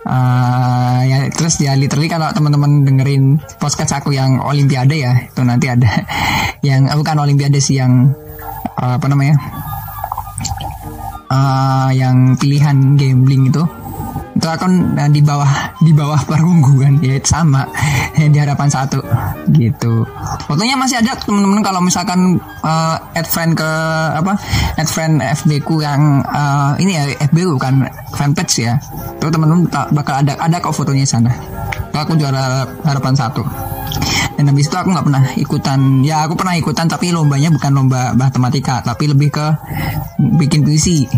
Uh, 0.05 1.01
ya 1.01 1.17
terus 1.33 1.57
ya 1.57 1.73
literally 1.73 2.05
kalau 2.05 2.29
teman-teman 2.29 2.85
dengerin 2.85 3.41
podcast 3.57 3.97
aku 3.97 4.13
yang 4.13 4.37
olimpiade 4.37 5.01
ya 5.01 5.17
itu 5.25 5.41
nanti 5.41 5.65
ada 5.65 5.89
yang 6.69 6.85
uh, 6.85 6.93
bukan 6.93 7.25
olimpiade 7.25 7.57
sih 7.57 7.81
yang 7.81 8.13
uh, 8.77 9.01
apa 9.01 9.07
namanya 9.09 9.41
uh, 11.33 11.89
yang 11.89 12.37
pilihan 12.37 12.93
gambling 13.01 13.49
itu 13.49 13.65
itu 14.45 14.53
akan 14.53 14.93
di 15.09 15.25
bawah 15.25 15.73
di 15.81 15.89
bawah 15.89 16.21
perunggu 16.21 16.77
kan 16.77 16.93
ya 17.01 17.17
sama. 17.25 17.65
Di 18.33 18.37
harapan 18.37 18.69
satu. 18.69 19.01
Gitu. 19.49 20.05
Fotonya 20.45 20.77
masih 20.77 21.01
ada 21.01 21.17
teman-teman 21.17 21.65
kalau 21.65 21.81
misalkan 21.81 22.37
uh, 22.61 22.95
add 23.17 23.25
friend 23.25 23.57
ke 23.57 23.71
apa 24.13 24.37
add 24.77 24.85
friend 24.85 25.17
FB 25.17 25.65
ku 25.65 25.81
yang 25.81 26.21
uh, 26.29 26.77
ini 26.77 26.93
ya 26.93 27.03
FB 27.25 27.37
ku 27.41 27.57
kan 27.57 27.89
fanpage 28.13 28.69
ya. 28.69 28.77
Tuh 29.17 29.33
teman-teman 29.33 29.65
bakal 29.97 30.21
ada 30.21 30.37
ada 30.37 30.61
kok 30.61 30.77
fotonya 30.77 31.09
sana. 31.09 31.33
Aku 31.89 32.13
juara 32.13 32.69
harapan 32.85 33.17
satu. 33.17 33.41
Dan 34.37 34.51
habis 34.51 34.69
itu 34.69 34.77
aku 34.77 34.93
nggak 34.93 35.05
pernah 35.09 35.23
ikutan. 35.41 35.79
Ya 36.05 36.21
aku 36.21 36.37
pernah 36.37 36.53
ikutan 36.53 36.85
tapi 36.85 37.09
lombanya 37.09 37.49
bukan 37.49 37.71
lomba 37.73 38.13
matematika 38.13 38.85
tapi 38.85 39.09
lebih 39.09 39.33
ke 39.33 39.47
bikin 40.37 40.61
puisi. 40.61 41.09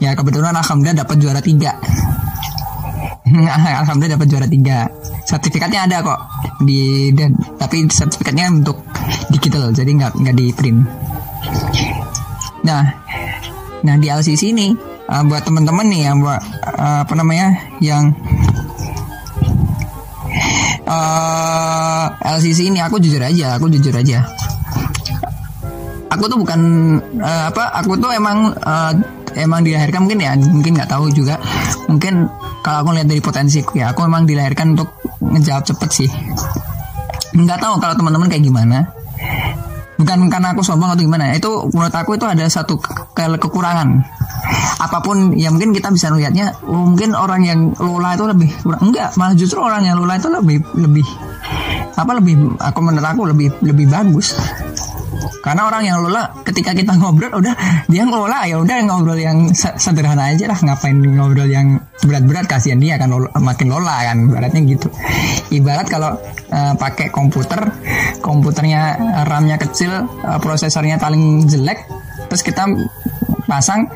Ya 0.00 0.16
kebetulan 0.16 0.56
alhamdulillah 0.56 1.04
dapat 1.04 1.16
juara 1.20 1.44
tiga 1.44 1.76
alhamdulillah 3.82 4.16
dapat 4.16 4.28
juara 4.28 4.48
tiga. 4.48 4.88
Sertifikatnya 5.28 5.84
ada 5.84 5.96
kok 6.00 6.20
di 6.64 7.12
dan 7.12 7.36
tapi 7.60 7.84
sertifikatnya 7.88 8.48
untuk 8.50 8.82
digital 9.30 9.70
jadi 9.70 9.90
nggak 9.92 10.12
nggak 10.16 10.36
di 10.36 10.46
print. 10.54 10.80
Nah 12.64 12.84
nah 13.78 13.94
di 13.94 14.10
LCC 14.10 14.50
ini 14.50 14.74
uh, 15.06 15.22
buat 15.24 15.42
teman-teman 15.46 15.86
nih 15.86 16.00
yang 16.10 16.16
buat 16.18 16.42
uh, 16.74 17.06
apa 17.06 17.14
namanya 17.14 17.54
yang 17.78 18.10
uh, 20.88 22.06
LCC 22.38 22.74
ini 22.74 22.82
aku 22.82 22.98
jujur 22.98 23.22
aja 23.22 23.56
aku 23.56 23.70
jujur 23.70 23.94
aja. 23.94 24.24
Aku 26.08 26.24
tuh 26.26 26.40
bukan 26.40 26.60
uh, 27.20 27.52
apa 27.52 27.70
aku 27.78 27.94
tuh 28.00 28.10
emang 28.10 28.50
uh, 28.64 28.92
emang 29.36 29.62
dilahirkan 29.62 30.02
mungkin 30.02 30.18
ya 30.18 30.34
mungkin 30.34 30.74
nggak 30.74 30.90
tahu 30.90 31.12
juga. 31.14 31.38
Mungkin 31.86 32.26
kalau 32.68 32.84
aku 32.84 33.00
lihat 33.00 33.08
dari 33.08 33.24
potensiku 33.24 33.80
ya 33.80 33.96
aku 33.96 34.04
memang 34.04 34.28
dilahirkan 34.28 34.76
untuk 34.76 34.92
ngejawab 35.24 35.64
cepet 35.64 35.88
sih. 35.88 36.10
Nggak 37.32 37.64
tahu 37.64 37.80
kalau 37.80 37.96
teman-teman 37.96 38.28
kayak 38.28 38.44
gimana. 38.44 38.84
Bukan 39.96 40.28
karena 40.28 40.52
aku 40.52 40.60
sombong 40.60 40.92
atau 40.92 41.00
gimana 41.00 41.32
itu 41.32 41.48
menurut 41.72 41.96
aku 41.96 42.20
itu 42.20 42.28
ada 42.28 42.44
satu 42.44 42.76
ke 42.76 43.24
kekurangan. 43.40 44.04
Apa 44.84 45.00
pun 45.00 45.32
ya 45.32 45.48
mungkin 45.48 45.72
kita 45.72 45.88
bisa 45.88 46.12
melihatnya 46.12 46.60
oh, 46.68 46.92
mungkin 46.92 47.16
orang 47.16 47.40
yang 47.48 47.72
lola 47.80 48.12
itu 48.12 48.28
lebih 48.28 48.52
enggak 48.84 49.16
malah 49.16 49.32
justru 49.32 49.64
orang 49.64 49.88
yang 49.88 49.96
lola 49.96 50.20
itu 50.20 50.28
lebih 50.28 50.60
lebih 50.76 51.06
apa 51.98 52.12
lebih 52.20 52.52
aku 52.62 52.78
menurut 52.84 53.08
aku 53.08 53.22
lebih 53.26 53.48
lebih 53.64 53.90
bagus 53.90 54.38
karena 55.38 55.70
orang 55.70 55.82
yang 55.86 56.02
lola 56.02 56.34
ketika 56.42 56.74
kita 56.74 56.98
ngobrol 56.98 57.30
udah 57.38 57.54
dia 57.86 58.02
ngelola 58.02 58.42
ya 58.50 58.58
udah 58.58 58.76
ngobrol 58.90 59.18
yang 59.18 59.50
sederhana 59.54 60.34
aja 60.34 60.50
lah. 60.50 60.58
Ngapain 60.58 60.98
ngobrol 60.98 61.46
yang 61.46 61.78
berat-berat? 62.02 62.50
Kasihan 62.50 62.82
dia 62.82 62.98
kan 62.98 63.12
makin 63.38 63.68
lola 63.70 64.02
kan 64.02 64.26
ibaratnya 64.26 64.60
gitu. 64.66 64.88
Ibarat 65.54 65.86
kalau 65.86 66.18
uh, 66.50 66.74
pakai 66.74 67.14
komputer 67.14 67.70
komputernya 68.18 68.98
RAM-nya 69.26 69.56
kecil 69.62 70.06
uh, 70.26 70.38
prosesornya 70.42 70.98
paling 70.98 71.46
jelek 71.46 71.86
terus 72.28 72.42
kita 72.44 72.68
pasang 73.48 73.88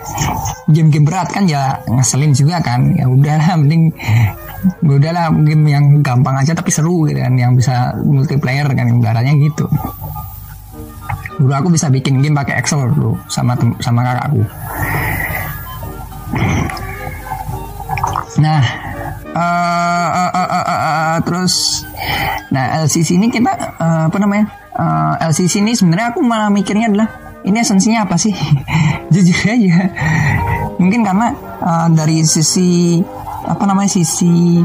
game-game 0.71 1.05
berat 1.05 1.29
kan 1.29 1.45
ya 1.45 1.83
ngeselin 1.91 2.33
juga 2.33 2.63
kan. 2.63 2.95
Ya 2.95 3.11
udahlah 3.11 3.59
mending 3.59 3.91
udahlah 4.79 5.35
game 5.43 5.67
yang 5.67 5.85
gampang 6.07 6.39
aja 6.39 6.55
tapi 6.55 6.71
seru 6.71 7.11
gitu 7.11 7.19
kan 7.19 7.35
yang 7.35 7.59
bisa 7.59 7.99
multiplayer 8.07 8.67
kan 8.71 8.87
ibaratnya 8.95 9.35
gitu 9.43 9.67
dulu 11.41 11.53
aku 11.53 11.69
bisa 11.73 11.89
bikin 11.89 12.21
game 12.21 12.37
pakai 12.37 12.61
Excel 12.61 12.89
dulu 12.93 13.17
sama 13.29 13.57
sama 13.81 14.01
kakakku. 14.05 14.43
Nah 18.43 18.63
uh, 19.33 20.09
uh, 20.13 20.31
uh, 20.33 20.49
uh, 20.49 20.65
uh, 20.65 20.81
uh, 20.83 21.17
terus 21.25 21.85
nah 22.53 22.85
LCC 22.85 23.17
ini 23.17 23.33
kita 23.33 23.53
uh, 23.81 24.13
apa 24.13 24.17
namanya 24.21 24.53
uh, 24.77 25.17
LCC 25.33 25.65
ini 25.65 25.73
sebenarnya 25.73 26.13
aku 26.13 26.21
malah 26.21 26.53
mikirnya 26.53 26.93
adalah 26.93 27.09
ini 27.43 27.59
esensinya 27.59 28.07
apa 28.07 28.15
sih? 28.19 28.35
Jujur 29.13 29.39
aja. 29.51 29.91
Mungkin 30.79 31.03
karena 31.03 31.35
uh, 31.59 31.89
dari 31.91 32.23
sisi 32.23 33.03
apa 33.43 33.67
namanya 33.67 33.91
sisi 33.91 34.63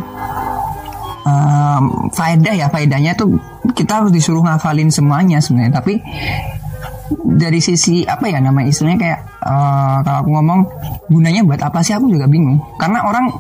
faedah 2.14 2.54
ya 2.54 2.68
faedahnya 2.68 3.14
tuh 3.18 3.38
kita 3.74 4.04
harus 4.04 4.12
disuruh 4.14 4.44
ngafalin 4.46 4.90
semuanya 4.90 5.42
sebenarnya. 5.42 5.80
Tapi 5.80 6.02
dari 7.24 7.60
sisi 7.64 8.04
apa 8.04 8.28
ya 8.28 8.44
nama 8.44 8.64
istilahnya 8.66 9.00
kayak 9.00 9.20
uh, 9.44 9.98
kalau 10.04 10.18
aku 10.26 10.30
ngomong 10.36 10.60
gunanya 11.08 11.42
buat 11.46 11.62
apa 11.64 11.80
sih? 11.84 11.96
Aku 11.96 12.12
juga 12.12 12.28
bingung. 12.28 12.60
Karena 12.76 13.04
orang 13.08 13.32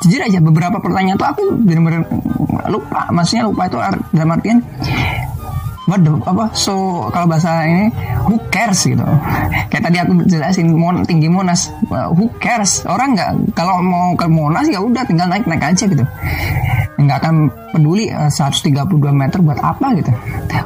jujur 0.00 0.20
aja 0.24 0.40
beberapa 0.40 0.80
pertanyaan 0.80 1.20
tuh 1.20 1.28
aku 1.28 1.42
benar-benar 1.60 2.08
lupa. 2.72 3.10
Maksudnya 3.12 3.48
lupa 3.48 3.68
itu 3.68 3.78
dalam 4.16 4.30
artian 4.32 4.58
what 5.90 6.06
the, 6.06 6.12
apa 6.22 6.54
so 6.54 7.02
kalau 7.10 7.26
bahasa 7.26 7.66
ini 7.66 7.90
who 8.24 8.38
cares 8.54 8.86
gitu. 8.86 9.02
Kayak 9.68 9.82
tadi 9.90 9.96
aku 9.98 10.12
jelasin 10.30 10.70
mon, 10.70 11.02
tinggi 11.02 11.26
monas. 11.26 11.74
Who 11.90 12.30
cares? 12.38 12.86
Orang 12.86 13.18
nggak 13.18 13.58
kalau 13.58 13.82
mau 13.82 14.14
ke 14.14 14.30
monas 14.30 14.70
ya 14.70 14.78
udah 14.78 15.02
tinggal 15.04 15.26
naik 15.26 15.44
naik 15.50 15.74
aja 15.74 15.84
gitu 15.84 16.06
nggak 16.98 17.18
akan 17.22 17.34
peduli 17.72 18.10
uh, 18.10 18.28
132 18.28 18.90
meter 19.14 19.38
buat 19.40 19.60
apa 19.62 19.94
gitu. 19.96 20.10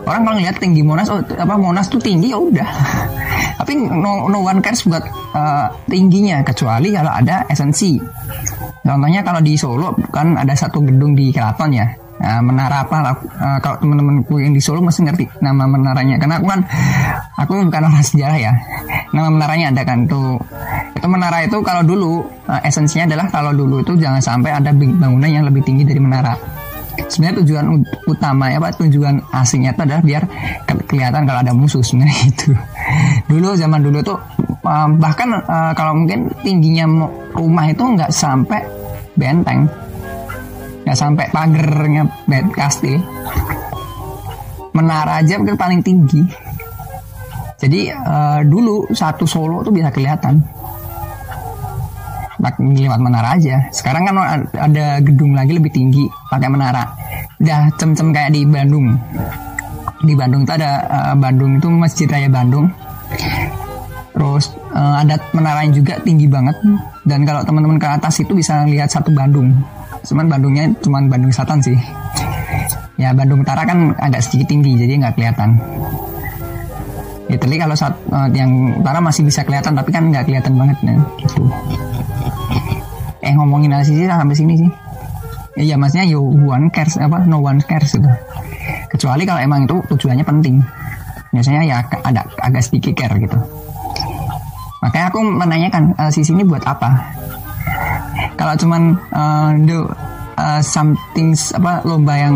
Orang 0.09 0.23
kalau 0.25 0.37
ngeliat 0.41 0.57
tinggi 0.59 0.81
monas 0.81 1.09
oh 1.13 1.21
apa 1.21 1.55
monas 1.59 1.87
tuh 1.91 2.01
tinggi 2.01 2.33
ya 2.33 2.39
udah. 2.41 2.69
Tapi 3.61 3.73
no, 3.77 4.27
no 4.27 4.39
one 4.43 4.59
cares 4.65 4.83
buat 4.87 5.05
uh, 5.37 5.67
tingginya 5.87 6.43
kecuali 6.43 6.91
kalau 6.91 7.13
ada 7.13 7.47
esensi 7.47 8.01
contohnya 8.85 9.25
kalau 9.25 9.41
di 9.41 9.57
Solo 9.57 9.97
kan 10.13 10.37
ada 10.37 10.53
satu 10.53 10.85
gedung 10.85 11.17
di 11.17 11.33
keraton 11.33 11.73
ya. 11.73 11.87
Nah, 12.15 12.39
menara 12.41 12.87
apa 12.87 13.11
uh, 13.11 13.59
kalau 13.59 13.77
teman-temanku 13.83 14.39
yang 14.39 14.55
di 14.55 14.63
Solo 14.63 14.79
masih 14.81 15.07
ngerti 15.07 15.27
nama 15.43 15.67
menaranya. 15.67 16.17
Karena 16.17 16.39
aku 16.39 16.47
kan 16.47 16.61
aku 17.35 17.53
bukan 17.67 17.83
orang 17.91 18.05
sejarah 18.07 18.39
ya. 18.39 18.53
Nama 19.11 19.29
menaranya 19.31 19.67
ada 19.75 19.83
kan 19.83 20.07
tuh 20.07 20.39
itu 21.05 21.13
menara 21.13 21.45
itu 21.45 21.61
kalau 21.61 21.85
dulu 21.85 22.25
uh, 22.49 22.65
esensinya 22.65 23.05
adalah 23.13 23.29
kalau 23.29 23.53
dulu 23.53 23.85
itu 23.85 23.93
jangan 24.01 24.25
sampai 24.25 24.57
ada 24.57 24.73
bangunan 24.73 25.29
yang 25.29 25.45
lebih 25.45 25.61
tinggi 25.61 25.85
dari 25.85 26.01
menara. 26.01 26.33
Sebenarnya 26.97 27.45
tujuan 27.45 27.85
utama 28.09 28.49
ya 28.49 28.57
pak 28.57 28.81
tujuan 28.81 29.21
asingnya 29.29 29.77
itu 29.77 29.85
adalah 29.85 30.01
biar 30.01 30.23
kelihatan 30.89 31.29
kalau 31.29 31.45
ada 31.45 31.53
musuh 31.53 31.85
sebenarnya 31.85 32.25
itu. 32.33 32.57
Dulu 33.29 33.53
zaman 33.53 33.85
dulu 33.85 34.01
tuh 34.01 34.17
uh, 34.65 34.89
bahkan 34.97 35.45
uh, 35.45 35.77
kalau 35.77 35.93
mungkin 35.93 36.33
tingginya 36.41 36.89
rumah 37.37 37.69
itu 37.69 37.85
nggak 37.85 38.09
sampai 38.09 38.65
benteng. 39.13 39.69
Nggak 40.89 40.97
sampai 40.97 41.29
pagernya 41.29 42.09
bed 42.25 42.49
kastil. 42.57 42.97
Menara 44.73 45.21
aja 45.21 45.37
mungkin 45.37 45.61
paling 45.61 45.85
tinggi. 45.85 46.25
Jadi 47.61 47.93
uh, 47.93 48.41
dulu 48.41 48.89
satu 48.89 49.29
Solo 49.29 49.61
tuh 49.61 49.69
bisa 49.69 49.93
kelihatan 49.93 50.64
lewat 52.61 53.01
menara 53.01 53.37
aja. 53.37 53.65
Sekarang 53.73 54.05
kan 54.05 54.15
ada 54.53 55.01
gedung 55.01 55.33
lagi 55.33 55.57
lebih 55.57 55.73
tinggi 55.73 56.05
pakai 56.29 56.49
menara. 56.53 56.85
Udah 57.41 57.73
cem-cem 57.81 58.13
kayak 58.13 58.35
di 58.35 58.45
Bandung. 58.45 58.93
Di 60.05 60.13
Bandung 60.13 60.45
tuh 60.45 60.55
ada 60.61 60.85
uh, 60.85 61.15
Bandung 61.17 61.57
itu 61.57 61.69
Masjid 61.73 62.07
Raya 62.09 62.29
Bandung. 62.29 62.69
Terus 64.15 64.53
uh, 64.71 65.01
ada 65.01 65.19
menaranya 65.33 65.73
juga 65.75 65.95
tinggi 66.05 66.29
banget. 66.29 66.57
Dan 67.09 67.25
kalau 67.25 67.43
teman-teman 67.43 67.81
ke 67.81 67.89
atas 67.89 68.21
itu 68.21 68.37
bisa 68.37 68.69
lihat 68.69 68.93
satu 68.93 69.11
Bandung. 69.11 69.51
Cuman 70.05 70.29
Bandungnya 70.29 70.69
cuman 70.85 71.09
Bandung 71.09 71.33
Selatan 71.33 71.65
sih. 71.65 71.79
Ya 73.01 73.11
Bandung 73.11 73.43
Utara 73.43 73.67
kan 73.67 73.97
agak 73.99 74.23
sedikit 74.23 74.55
tinggi 74.55 74.79
jadi 74.79 75.03
nggak 75.03 75.15
kelihatan. 75.19 75.59
Italy 77.25 77.57
kalau 77.57 77.73
saat 77.73 77.95
uh, 78.13 78.29
yang 78.37 78.77
utara 78.77 79.01
masih 79.01 79.25
bisa 79.25 79.41
kelihatan 79.49 79.73
tapi 79.73 79.91
kan 79.91 80.13
nggak 80.13 80.29
kelihatan 80.29 80.55
banget 80.61 80.77
nih 80.85 80.99
gitu 81.25 81.41
eh 83.35 83.37
ngomongin 83.43 83.75
sih 83.83 84.07
sampai 84.07 84.39
sini 84.39 84.55
sih. 84.55 84.71
Iya 85.59 85.75
maksudnya 85.75 86.07
you 86.07 86.23
one 86.23 86.71
cares 86.71 86.95
apa 86.99 87.27
no 87.27 87.43
one 87.43 87.59
cares 87.67 87.91
gitu. 87.95 88.07
Kecuali 88.91 89.27
kalau 89.27 89.43
emang 89.43 89.67
itu 89.67 89.75
tujuannya 89.91 90.23
penting. 90.23 90.63
Biasanya 91.35 91.63
ya 91.67 91.83
ada 91.83 92.23
agak 92.39 92.63
sedikit 92.63 92.95
care 92.95 93.19
gitu. 93.19 93.35
Makanya 94.83 95.11
aku 95.11 95.19
menanyakan 95.23 95.99
uh, 95.99 96.11
sisi 96.15 96.31
ini 96.31 96.47
buat 96.47 96.63
apa? 96.63 96.95
Kalau 98.39 98.55
cuman 98.55 98.95
uh, 99.11 99.51
do 99.67 99.91
uh, 100.39 100.63
something 100.63 101.35
apa 101.59 101.83
lomba 101.83 102.15
yang 102.15 102.35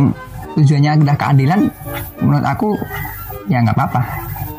tujuannya 0.59 0.99
adalah 0.99 1.15
keadilan 1.15 1.71
menurut 2.23 2.47
aku 2.47 2.75
ya 3.47 3.63
nggak 3.63 3.79
apa-apa. 3.79 4.03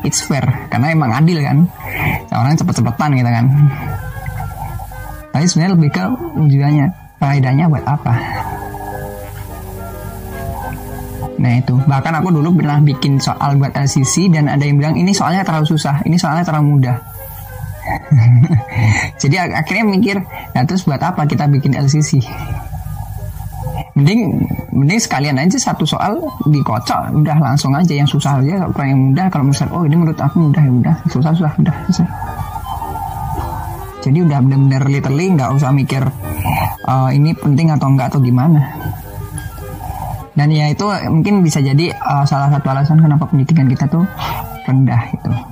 It's 0.00 0.24
fair 0.24 0.44
karena 0.72 0.96
emang 0.96 1.12
adil 1.12 1.44
kan. 1.44 1.68
Orang 2.32 2.56
cepet-cepetan 2.56 3.16
gitu 3.16 3.28
kan 3.28 3.46
tapi 5.30 5.44
sebenarnya 5.46 5.74
lebih 5.78 5.90
ke 5.94 6.04
tujuannya 6.36 6.86
faedahnya 7.20 7.64
buat 7.70 7.84
apa 7.86 8.14
Nah 11.40 11.56
itu 11.56 11.72
bahkan 11.88 12.12
aku 12.20 12.28
dulu 12.28 12.60
pernah 12.60 12.76
bikin 12.84 13.16
soal 13.16 13.56
buat 13.56 13.72
LCC 13.72 14.28
dan 14.28 14.52
ada 14.52 14.60
yang 14.60 14.76
bilang 14.76 14.94
ini 15.00 15.16
soalnya 15.16 15.40
terlalu 15.40 15.72
susah, 15.72 16.04
ini 16.04 16.20
soalnya 16.20 16.44
terlalu 16.44 16.76
mudah. 16.76 16.96
Jadi 19.24 19.40
akhirnya 19.40 19.84
mikir, 19.88 20.20
nah 20.52 20.62
terus 20.68 20.84
buat 20.84 21.00
apa 21.00 21.24
kita 21.24 21.48
bikin 21.48 21.72
LCC? 21.72 22.20
Mending 23.96 24.44
mending 24.68 25.00
sekalian 25.00 25.40
aja 25.40 25.56
satu 25.56 25.88
soal 25.88 26.20
dikocok, 26.44 27.16
udah 27.16 27.36
langsung 27.40 27.72
aja 27.72 27.90
yang 27.96 28.06
susah 28.06 28.44
aja, 28.44 28.68
kalau 28.76 28.86
yang 28.86 29.00
mudah 29.10 29.26
kalau 29.32 29.48
misalnya 29.48 29.72
oh 29.72 29.82
ini 29.88 29.96
menurut 29.96 30.20
aku 30.20 30.36
mudah 30.44 30.60
ya 30.60 30.72
udah, 30.72 30.96
susah 31.08 31.32
susah 31.32 31.52
udah 31.56 31.76
susah. 31.88 32.08
Jadi 34.00 34.18
udah 34.24 34.38
bener-bener 34.40 34.82
literally 34.88 35.36
nggak 35.36 35.52
usah 35.52 35.70
mikir 35.76 36.02
uh, 36.88 37.08
ini 37.12 37.36
penting 37.36 37.68
atau 37.72 37.92
enggak 37.92 38.12
atau 38.12 38.20
gimana. 38.20 38.76
Dan 40.32 40.48
ya 40.54 40.72
itu 40.72 40.88
mungkin 41.12 41.44
bisa 41.44 41.60
jadi 41.60 41.92
uh, 41.92 42.24
salah 42.24 42.48
satu 42.48 42.66
alasan 42.72 43.02
kenapa 43.04 43.28
pendidikan 43.28 43.68
kita 43.68 43.84
tuh 43.92 44.08
rendah 44.64 45.02
itu. 45.12 45.49